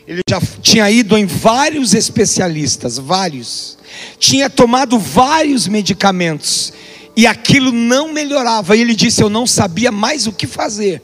[0.08, 3.78] Ele já tinha ido em vários especialistas, vários.
[4.18, 6.72] Tinha tomado vários medicamentos
[7.14, 8.74] e aquilo não melhorava.
[8.74, 11.02] E ele disse: Eu não sabia mais o que fazer.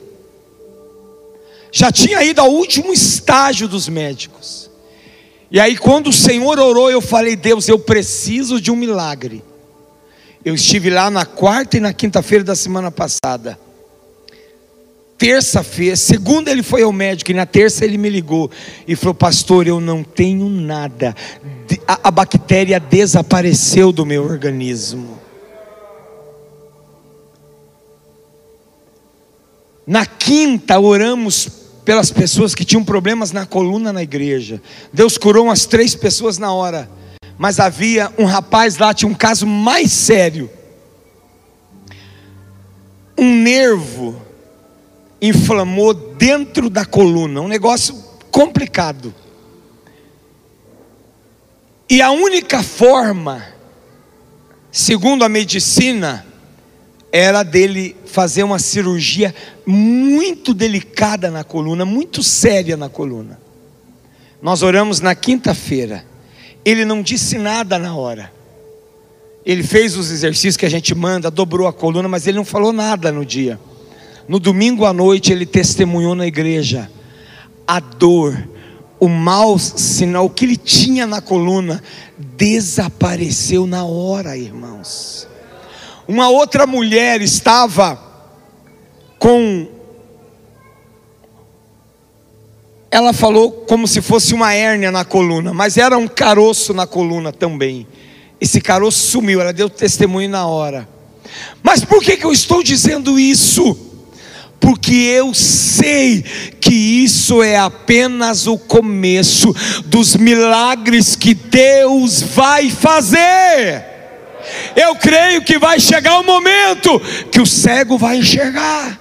[1.70, 4.72] Já tinha ido ao último estágio dos médicos.
[5.52, 9.44] E aí, quando o Senhor orou, eu falei: Deus, eu preciso de um milagre.
[10.46, 13.60] Eu estive lá na quarta e na quinta-feira da semana passada.
[15.20, 18.50] Terça-feira, segunda ele foi ao médico e na terça ele me ligou
[18.88, 21.14] e falou: Pastor, eu não tenho nada.
[21.86, 25.20] A, a bactéria desapareceu do meu organismo.
[29.86, 31.50] Na quinta, oramos
[31.84, 34.62] pelas pessoas que tinham problemas na coluna na igreja.
[34.94, 36.90] Deus curou umas três pessoas na hora.
[37.38, 40.50] Mas havia um rapaz lá, tinha um caso mais sério.
[43.18, 44.29] Um nervo
[45.22, 47.96] inflamou dentro da coluna, um negócio
[48.32, 49.14] complicado.
[51.90, 53.44] E a única forma,
[54.72, 56.26] segundo a medicina,
[57.12, 59.34] era dele fazer uma cirurgia
[59.66, 63.40] muito delicada na coluna, muito séria na coluna.
[64.42, 66.06] Nós oramos na quinta-feira.
[66.64, 68.32] Ele não disse nada na hora.
[69.46, 72.72] Ele fez os exercícios que a gente manda, dobrou a coluna, mas ele não falou
[72.72, 73.60] nada no dia.
[74.30, 76.88] No domingo à noite ele testemunhou na igreja
[77.68, 78.48] a dor,
[79.00, 81.82] o mau sinal, que ele tinha na coluna
[82.16, 85.28] desapareceu na hora, irmãos.
[86.08, 88.00] Uma outra mulher estava
[89.18, 89.68] com.
[92.92, 97.34] Ela falou como se fosse uma hérnia na coluna, mas era um caroço na coluna
[97.34, 97.88] também.
[98.40, 100.88] Esse caroço sumiu, ela deu testemunho na hora.
[101.64, 103.89] Mas por que, que eu estou dizendo isso?
[104.60, 106.22] Porque eu sei
[106.60, 109.56] que isso é apenas o começo
[109.86, 113.86] dos milagres que Deus vai fazer.
[114.76, 117.00] Eu creio que vai chegar o momento
[117.32, 119.00] que o cego vai enxergar,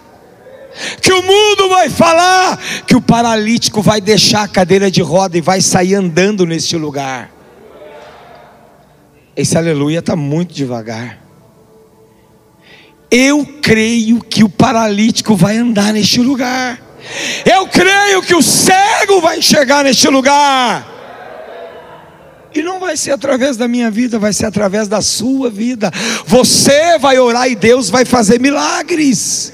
[1.00, 5.40] que o mundo vai falar, que o paralítico vai deixar a cadeira de roda e
[5.40, 7.30] vai sair andando neste lugar.
[9.34, 11.27] Esse aleluia está muito devagar.
[13.10, 16.80] Eu creio que o paralítico vai andar neste lugar.
[17.44, 20.86] Eu creio que o cego vai enxergar neste lugar.
[22.54, 25.90] E não vai ser através da minha vida, vai ser através da sua vida.
[26.26, 29.52] Você vai orar e Deus vai fazer milagres.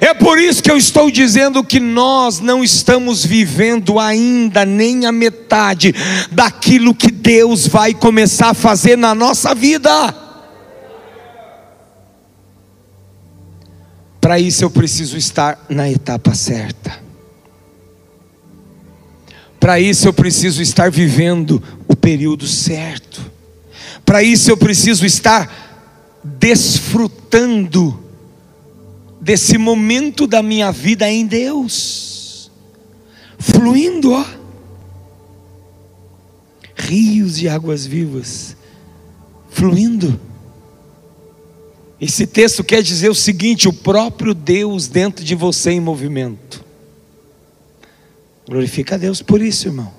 [0.00, 5.10] É por isso que eu estou dizendo que nós não estamos vivendo ainda nem a
[5.10, 5.92] metade
[6.30, 10.23] daquilo que Deus vai começar a fazer na nossa vida.
[14.24, 16.98] Para isso eu preciso estar na etapa certa.
[19.60, 23.20] Para isso eu preciso estar vivendo o período certo.
[24.02, 28.02] Para isso eu preciso estar desfrutando
[29.20, 32.50] desse momento da minha vida em Deus,
[33.38, 34.24] fluindo, ó,
[36.74, 38.56] rios de águas vivas,
[39.50, 40.18] fluindo.
[42.04, 46.62] Esse texto quer dizer o seguinte: o próprio Deus dentro de você em movimento.
[48.46, 49.90] Glorifica a Deus por isso, irmão.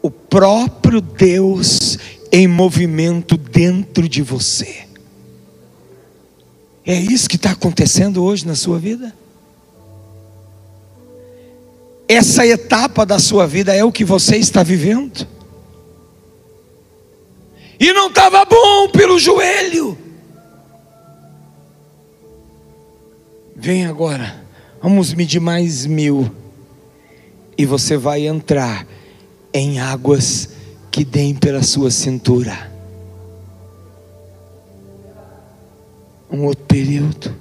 [0.00, 1.98] O próprio Deus
[2.30, 4.86] em movimento dentro de você.
[6.86, 9.12] É isso que está acontecendo hoje na sua vida?
[12.06, 15.26] Essa etapa da sua vida é o que você está vivendo?
[17.80, 19.96] E não estava bom pelo joelho.
[23.56, 24.44] Vem agora.
[24.82, 26.30] Vamos medir mais mil.
[27.56, 28.86] E você vai entrar
[29.52, 30.50] em águas
[30.90, 32.70] que deem pela sua cintura.
[36.30, 37.39] Um outro período.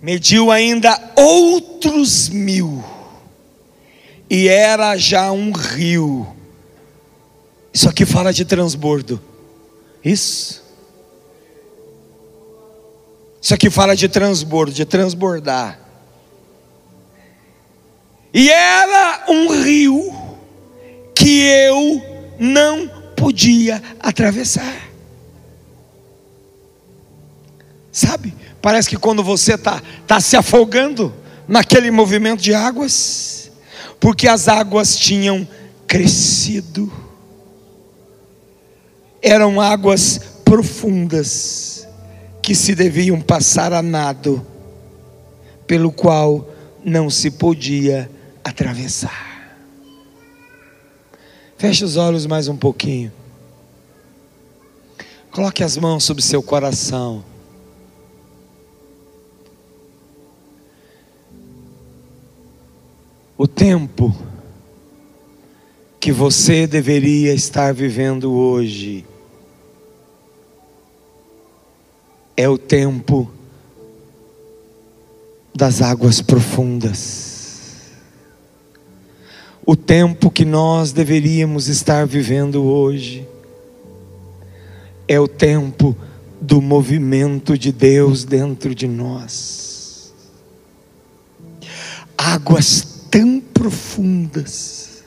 [0.00, 2.82] Mediu ainda outros mil,
[4.28, 6.26] e era já um rio.
[7.72, 9.20] Isso aqui fala de transbordo.
[10.04, 10.62] Isso.
[13.40, 15.78] Isso aqui fala de transbordo, de transbordar.
[18.32, 20.14] E era um rio
[21.14, 22.02] que eu
[22.38, 24.90] não podia atravessar.
[27.90, 28.32] Sabe?
[28.62, 31.14] Parece que quando você está tá se afogando
[31.48, 33.50] naquele movimento de águas,
[33.98, 35.46] porque as águas tinham
[35.86, 36.92] crescido,
[39.22, 41.86] eram águas profundas
[42.42, 44.44] que se deviam passar a nado,
[45.66, 46.48] pelo qual
[46.84, 48.10] não se podia
[48.42, 49.56] atravessar.
[51.56, 53.12] Feche os olhos mais um pouquinho.
[55.30, 57.29] Coloque as mãos sobre seu coração.
[63.42, 64.14] O tempo
[65.98, 69.02] que você deveria estar vivendo hoje
[72.36, 73.30] é o tempo
[75.54, 77.92] das águas profundas.
[79.64, 83.26] O tempo que nós deveríamos estar vivendo hoje
[85.08, 85.96] é o tempo
[86.38, 90.12] do movimento de Deus dentro de nós.
[92.18, 95.02] Águas tão profundas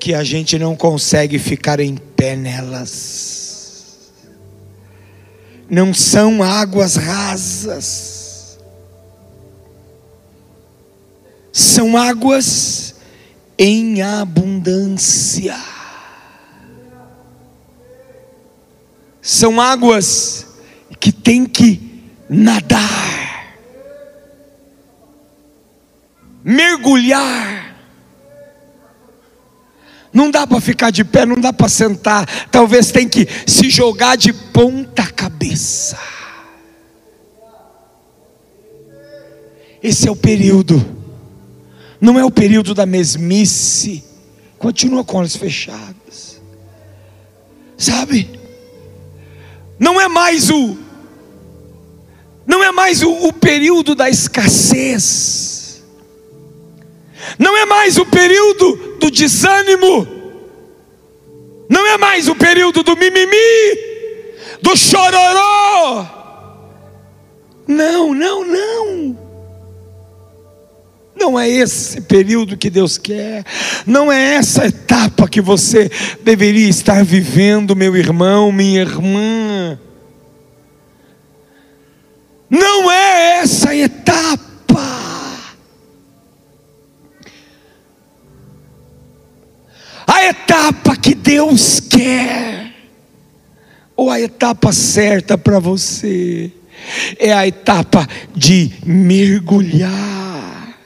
[0.00, 4.10] que a gente não consegue ficar em pé nelas.
[5.70, 8.58] Não são águas rasas,
[11.52, 12.96] são águas
[13.56, 15.56] em abundância.
[19.22, 20.46] São águas
[20.98, 23.21] que tem que nadar
[26.44, 27.76] mergulhar.
[30.12, 32.26] Não dá para ficar de pé, não dá para sentar.
[32.50, 35.98] Talvez tem que se jogar de ponta cabeça.
[39.82, 40.84] Esse é o período.
[42.00, 44.04] Não é o período da mesmice.
[44.58, 46.40] Continua com olhos fechados.
[47.78, 48.38] Sabe?
[49.78, 50.76] Não é mais o
[52.44, 55.61] não é mais o, o período da escassez
[57.38, 60.06] não é mais o período do desânimo,
[61.68, 63.78] não é mais o período do mimimi,
[64.60, 66.06] do chororó.
[67.66, 69.18] Não, não, não.
[71.14, 73.44] Não é esse período que Deus quer,
[73.86, 75.90] não é essa etapa que você
[76.22, 79.78] deveria estar vivendo, meu irmão, minha irmã.
[82.50, 84.51] Não é essa etapa.
[90.06, 92.72] A etapa que Deus quer,
[93.96, 96.50] ou a etapa certa para você,
[97.18, 100.78] é a etapa de mergulhar,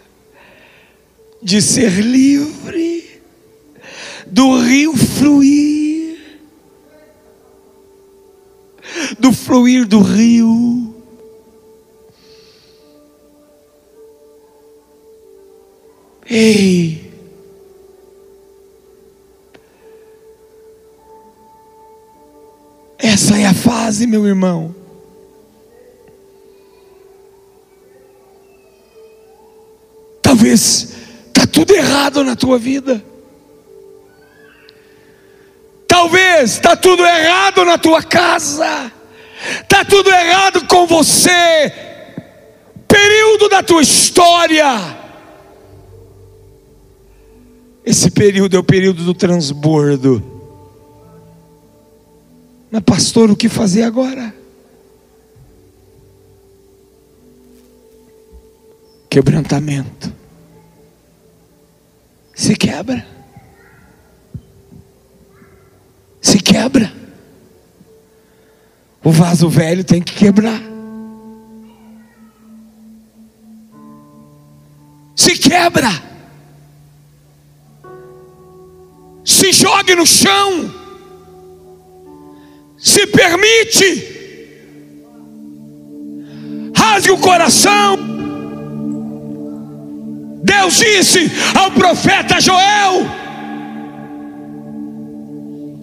[1.43, 3.21] de ser livre,
[4.27, 6.19] do rio fluir,
[9.19, 10.95] do fluir do rio.
[16.29, 17.06] Ei,
[23.17, 24.75] Essa é a fase, meu irmão.
[30.21, 30.93] Talvez
[31.27, 33.03] está tudo errado na tua vida.
[35.89, 38.93] Talvez está tudo errado na tua casa.
[39.63, 41.73] Está tudo errado com você.
[42.87, 44.95] Período da tua história.
[47.83, 50.36] Esse período é o período do transbordo.
[52.77, 54.35] Mas, pastor, o que fazer agora?
[59.09, 60.13] Quebrantamento.
[62.35, 63.07] Se quebra.
[66.21, 66.93] Se quebra.
[69.03, 70.61] O vaso velho tem que quebrar.
[75.15, 75.89] Se quebra.
[79.25, 80.76] Se jogue no chão
[82.87, 83.89] se permite,
[86.73, 87.99] rasgue o coração.
[90.45, 91.29] Deus disse
[91.59, 93.05] ao profeta Joel: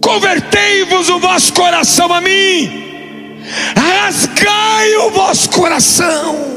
[0.02, 2.72] Convertei-vos o vosso coração a mim,
[3.76, 6.54] rasgai o vosso coração.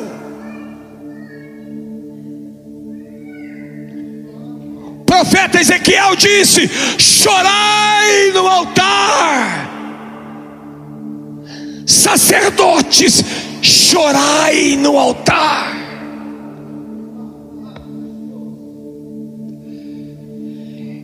[5.01, 6.71] O profeta Ezequiel disse:
[7.01, 9.66] chorai no altar,
[11.87, 13.25] sacerdotes,
[13.63, 15.87] chorai no altar.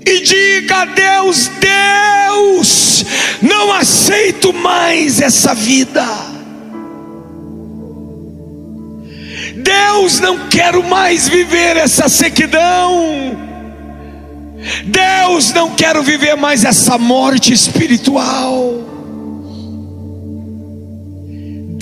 [0.07, 3.05] e diga a Deus: Deus,
[3.41, 6.07] não aceito mais essa vida.
[9.57, 13.39] Deus, não quero mais viver essa sequidão.
[14.85, 18.92] Deus, não quero viver mais essa morte espiritual.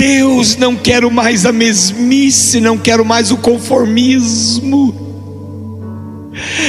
[0.00, 4.94] Deus, não quero mais a mesmice, não quero mais o conformismo.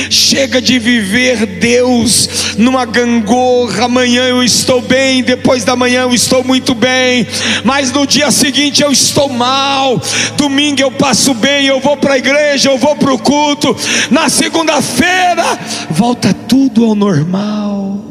[0.09, 3.86] Chega de viver Deus numa gangorra.
[3.86, 7.25] Amanhã eu estou bem, depois da manhã eu estou muito bem,
[7.63, 10.01] mas no dia seguinte eu estou mal.
[10.36, 13.73] Domingo eu passo bem, eu vou para a igreja, eu vou para o culto.
[14.09, 15.57] Na segunda-feira
[15.89, 18.11] volta tudo ao normal.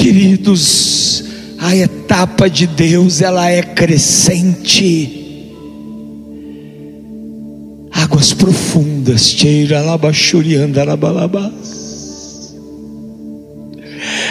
[0.00, 1.24] Queridos,
[1.58, 5.18] a etapa de Deus ela é crescente
[7.92, 9.36] águas profundas,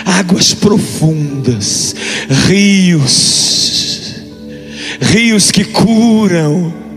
[0.06, 1.96] águas profundas,
[2.48, 4.16] rios,
[5.00, 6.89] rios que curam.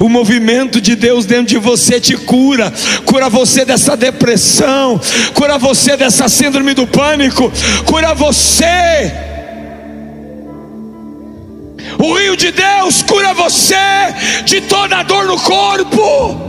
[0.00, 2.72] O movimento de Deus dentro de você te cura,
[3.04, 5.00] cura você dessa depressão,
[5.34, 7.52] cura você dessa síndrome do pânico,
[7.84, 9.12] cura você
[11.98, 13.74] o rio de Deus cura você
[14.44, 16.47] de toda dor no corpo.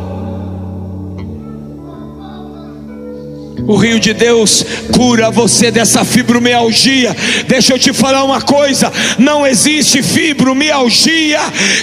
[3.69, 4.65] O rio de Deus
[4.95, 7.15] cura você dessa fibromialgia.
[7.47, 11.39] Deixa eu te falar uma coisa: não existe fibromialgia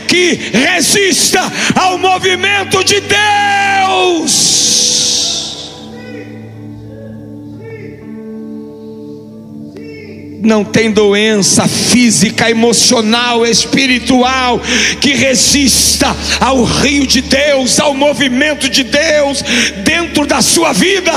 [0.08, 1.40] que resista
[1.76, 4.56] ao movimento de Deus.
[10.42, 14.60] não tem doença física, emocional, espiritual
[15.00, 19.42] que resista ao rio de Deus, ao movimento de Deus
[19.82, 21.12] dentro da sua vida.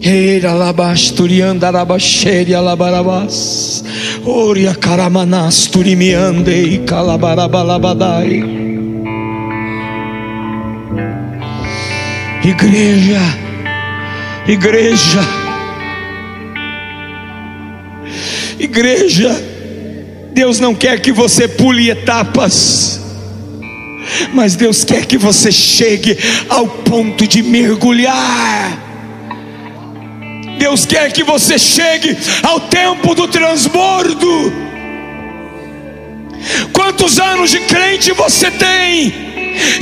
[0.00, 3.82] Eira labasturianda rabaxeria labarabas,
[4.24, 8.44] oria caramanas turimiandei calabarabalabadai.
[12.44, 13.48] Igreja,
[14.48, 15.20] Igreja,
[18.58, 19.44] igreja,
[20.32, 22.98] Deus não quer que você pule etapas,
[24.32, 26.16] mas Deus quer que você chegue
[26.48, 28.87] ao ponto de mergulhar.
[30.58, 34.52] Deus quer que você chegue ao tempo do transbordo.
[36.72, 39.12] Quantos anos de crente você tem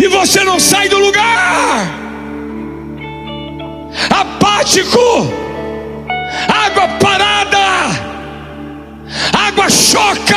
[0.01, 2.07] e você não sai do lugar?
[4.11, 4.99] apático,
[6.49, 7.67] água parada,
[9.33, 10.37] água choca,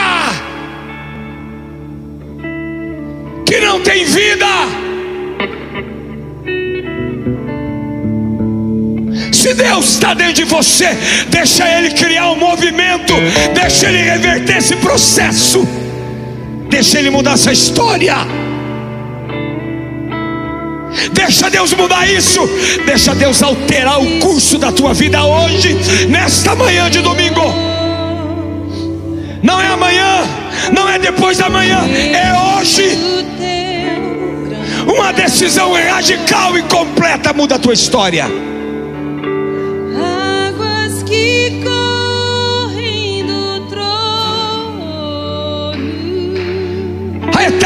[3.45, 4.88] que não tem vida.
[9.49, 10.95] Se Deus está dentro de você,
[11.27, 13.15] deixa Ele criar um movimento,
[13.51, 15.67] deixa Ele reverter esse processo,
[16.69, 18.15] deixa Ele mudar essa história.
[21.13, 22.41] Deixa Deus mudar isso.
[22.85, 25.75] Deixa Deus alterar o curso da tua vida hoje,
[26.07, 27.41] nesta manhã de domingo.
[29.41, 30.27] Não é amanhã,
[30.71, 31.79] não é depois da manhã,
[32.13, 32.99] é hoje.
[34.85, 38.27] Uma decisão radical e completa muda a tua história.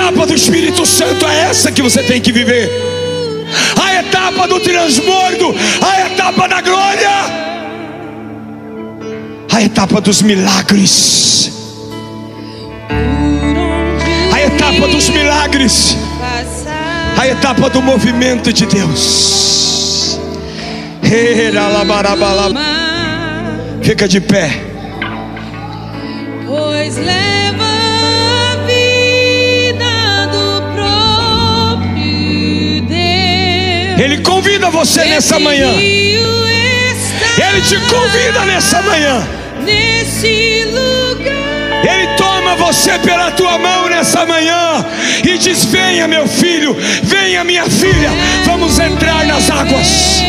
[0.03, 2.69] Etapa do Espírito Santo é essa que você tem que viver.
[3.81, 7.09] A etapa do transbordo, a etapa da glória,
[9.49, 11.53] a etapa dos milagres,
[14.33, 15.95] a etapa dos milagres,
[17.17, 20.19] a etapa do movimento de Deus.
[23.81, 24.49] Fica de pé.
[26.45, 26.97] Pois
[34.63, 35.71] convida você nessa manhã.
[35.75, 39.27] Ele te convida nessa manhã.
[41.83, 44.85] Ele toma você pela tua mão nessa manhã
[45.23, 48.09] e diz: Venha, meu filho, venha, minha filha,
[48.45, 50.21] vamos entrar nas águas.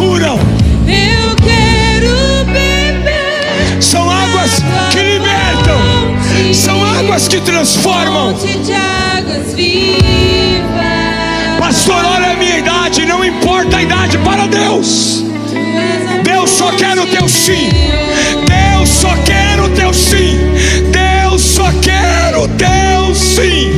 [0.00, 0.38] curam.
[0.86, 3.82] Eu quero beber.
[3.82, 6.54] São águas que libertam.
[6.54, 8.34] São águas que transformam.
[11.58, 15.22] Pastor, olha a minha idade, não importa a idade para Deus.
[16.24, 17.68] Deus só quer o teu sim.
[18.48, 20.38] Deus só quer o teu sim.
[20.90, 23.70] Deus só quer o teu sim.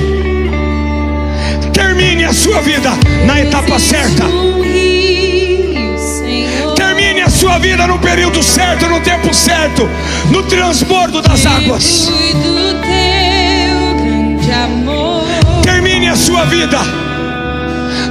[1.73, 2.93] Termine a sua vida
[3.27, 4.25] na etapa certa
[7.43, 9.91] sua vida no período certo, no tempo certo,
[10.31, 12.09] no transbordo das águas.
[15.65, 16.79] Termine a sua vida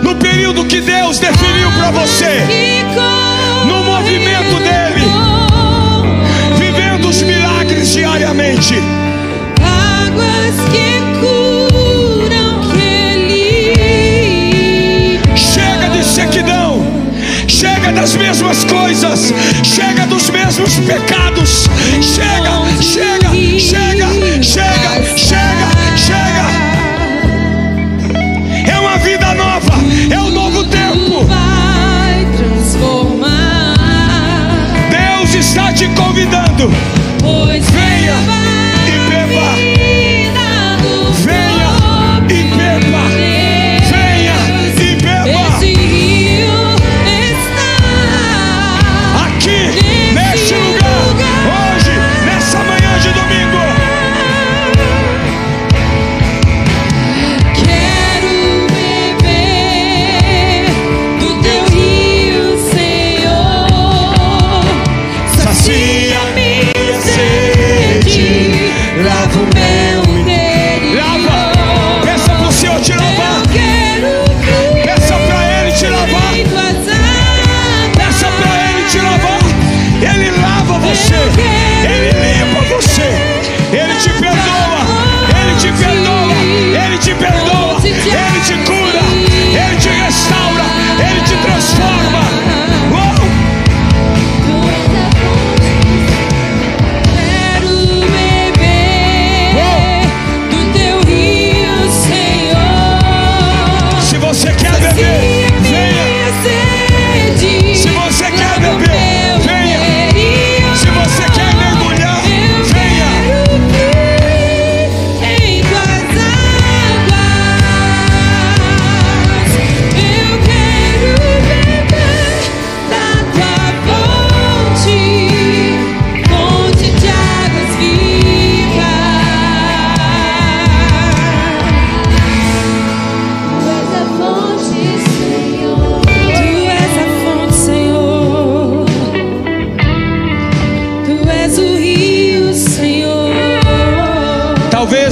[0.03, 2.45] no período que Deus definiu para você,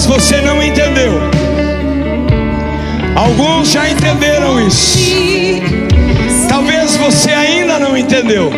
[0.10, 1.22] você não entendeu.
[3.16, 4.98] Alguns já entenderam isso.
[6.50, 8.52] Talvez você ainda não entendeu.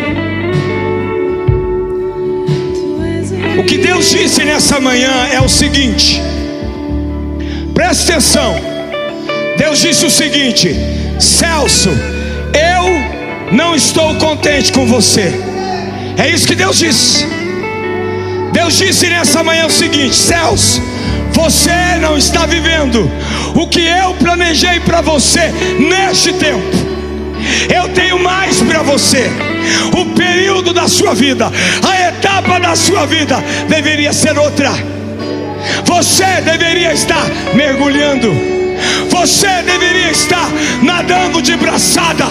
[3.58, 6.22] O que Deus disse nessa manhã é o seguinte:
[7.74, 8.56] preste atenção.
[9.58, 10.74] Deus disse o seguinte:
[11.20, 15.30] Celso, eu não estou contente com você.
[16.16, 17.26] É isso que Deus disse.
[18.54, 20.91] Deus disse nessa manhã o seguinte: Celso,
[21.32, 23.10] você não está vivendo
[23.54, 26.92] o que eu planejei para você neste tempo.
[27.74, 29.30] Eu tenho mais para você.
[29.96, 31.50] O período da sua vida,
[31.82, 34.72] a etapa da sua vida deveria ser outra.
[35.84, 37.24] Você deveria estar
[37.54, 38.32] mergulhando.
[39.10, 40.48] Você deveria estar
[40.82, 42.24] nadando de braçada.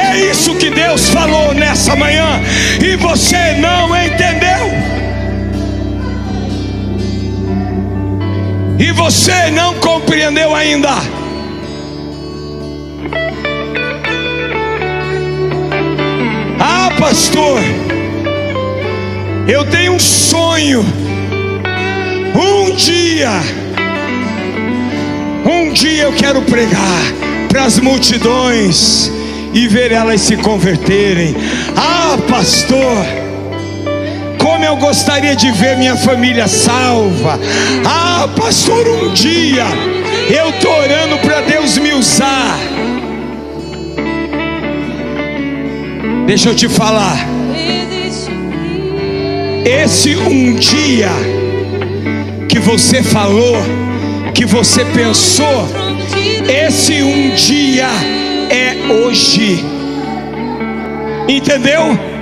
[0.00, 2.40] É isso que Deus falou nessa manhã
[2.82, 5.01] e você não entendeu.
[8.78, 10.90] E você não compreendeu ainda.
[16.58, 17.60] Ah, pastor,
[19.48, 20.84] eu tenho um sonho.
[22.34, 23.30] Um dia,
[25.44, 27.02] um dia eu quero pregar
[27.48, 29.12] para as multidões
[29.52, 31.36] e ver elas se converterem.
[31.76, 33.04] Ah, pastor,
[34.62, 37.36] como eu gostaria de ver minha família salva.
[37.84, 39.64] Ah, pastor, um dia
[40.30, 42.56] eu estou orando para Deus me usar.
[46.26, 47.26] Deixa eu te falar.
[49.64, 51.10] Esse um dia
[52.48, 53.56] que você falou,
[54.32, 55.68] que você pensou,
[56.48, 57.88] esse um dia
[58.48, 59.64] é hoje.
[61.28, 62.12] Entendeu?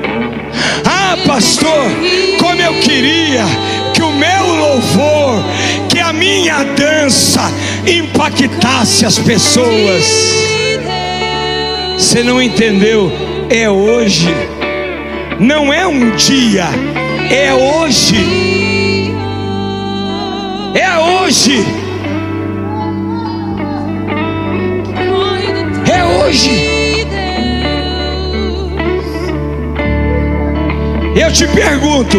[1.13, 1.91] Ah, pastor,
[2.39, 3.43] como eu queria
[3.93, 5.43] que o meu louvor,
[5.89, 7.51] que a minha dança
[7.85, 10.05] impactasse as pessoas.
[11.99, 13.11] Você não entendeu?
[13.51, 14.33] É hoje,
[15.41, 16.69] não é um dia,
[17.29, 19.13] é hoje.
[20.77, 21.65] É hoje.
[25.93, 26.70] É hoje.
[31.21, 32.17] Eu te pergunto: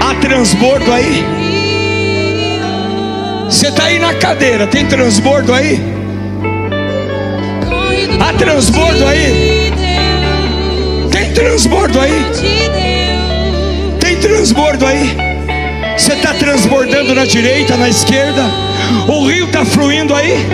[0.00, 1.24] há transbordo aí?
[3.50, 5.80] Você está aí na cadeira, tem transbordo aí?
[8.20, 9.72] Há transbordo aí?
[11.10, 12.24] Tem transbordo aí?
[13.98, 15.16] Tem transbordo aí?
[15.98, 18.44] Você está transbordando na direita, na esquerda?
[19.08, 20.46] O rio está fluindo aí?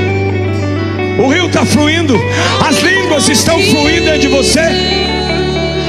[1.19, 2.19] O rio está fluindo?
[2.67, 4.63] As línguas estão fluindo de você?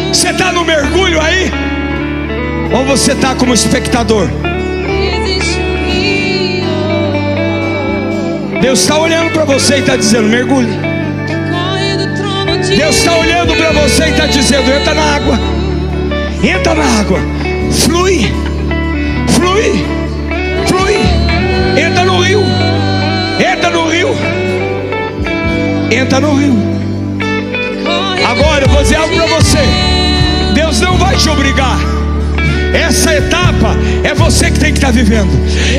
[0.09, 1.72] Você está no mergulho aí?
[2.74, 4.28] Ou você está como espectador?
[8.59, 10.71] Deus está olhando para você e está dizendo: mergulhe.
[12.76, 15.39] Deus está olhando para você e está dizendo: entra na água,
[16.43, 17.19] entra na água,
[17.71, 18.34] flui,
[19.28, 19.86] flui,
[20.65, 20.95] flui,
[21.80, 22.41] entra no rio,
[23.39, 24.09] entra no rio,
[25.91, 26.57] entra no rio.
[28.28, 29.59] Agora eu vou dizer algo para você:
[30.55, 32.02] Deus não vai te obrigar.
[32.74, 35.30] Essa etapa é você que tem que estar tá vivendo,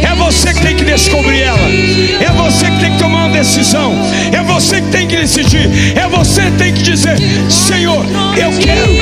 [0.01, 3.93] é você que tem que descobrir ela, é você que tem que tomar uma decisão,
[4.33, 7.17] é você que tem que decidir, é você que tem que dizer:
[7.51, 8.05] Senhor,
[8.37, 8.93] eu quero,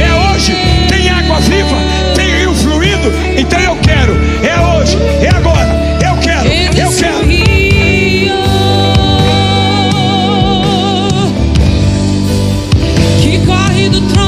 [0.00, 0.56] é hoje,
[0.88, 1.76] tem água viva,
[2.14, 7.28] tem rio fluindo, então eu quero, é hoje, é agora, eu quero, eu quero.
[13.20, 14.21] Que corre do trono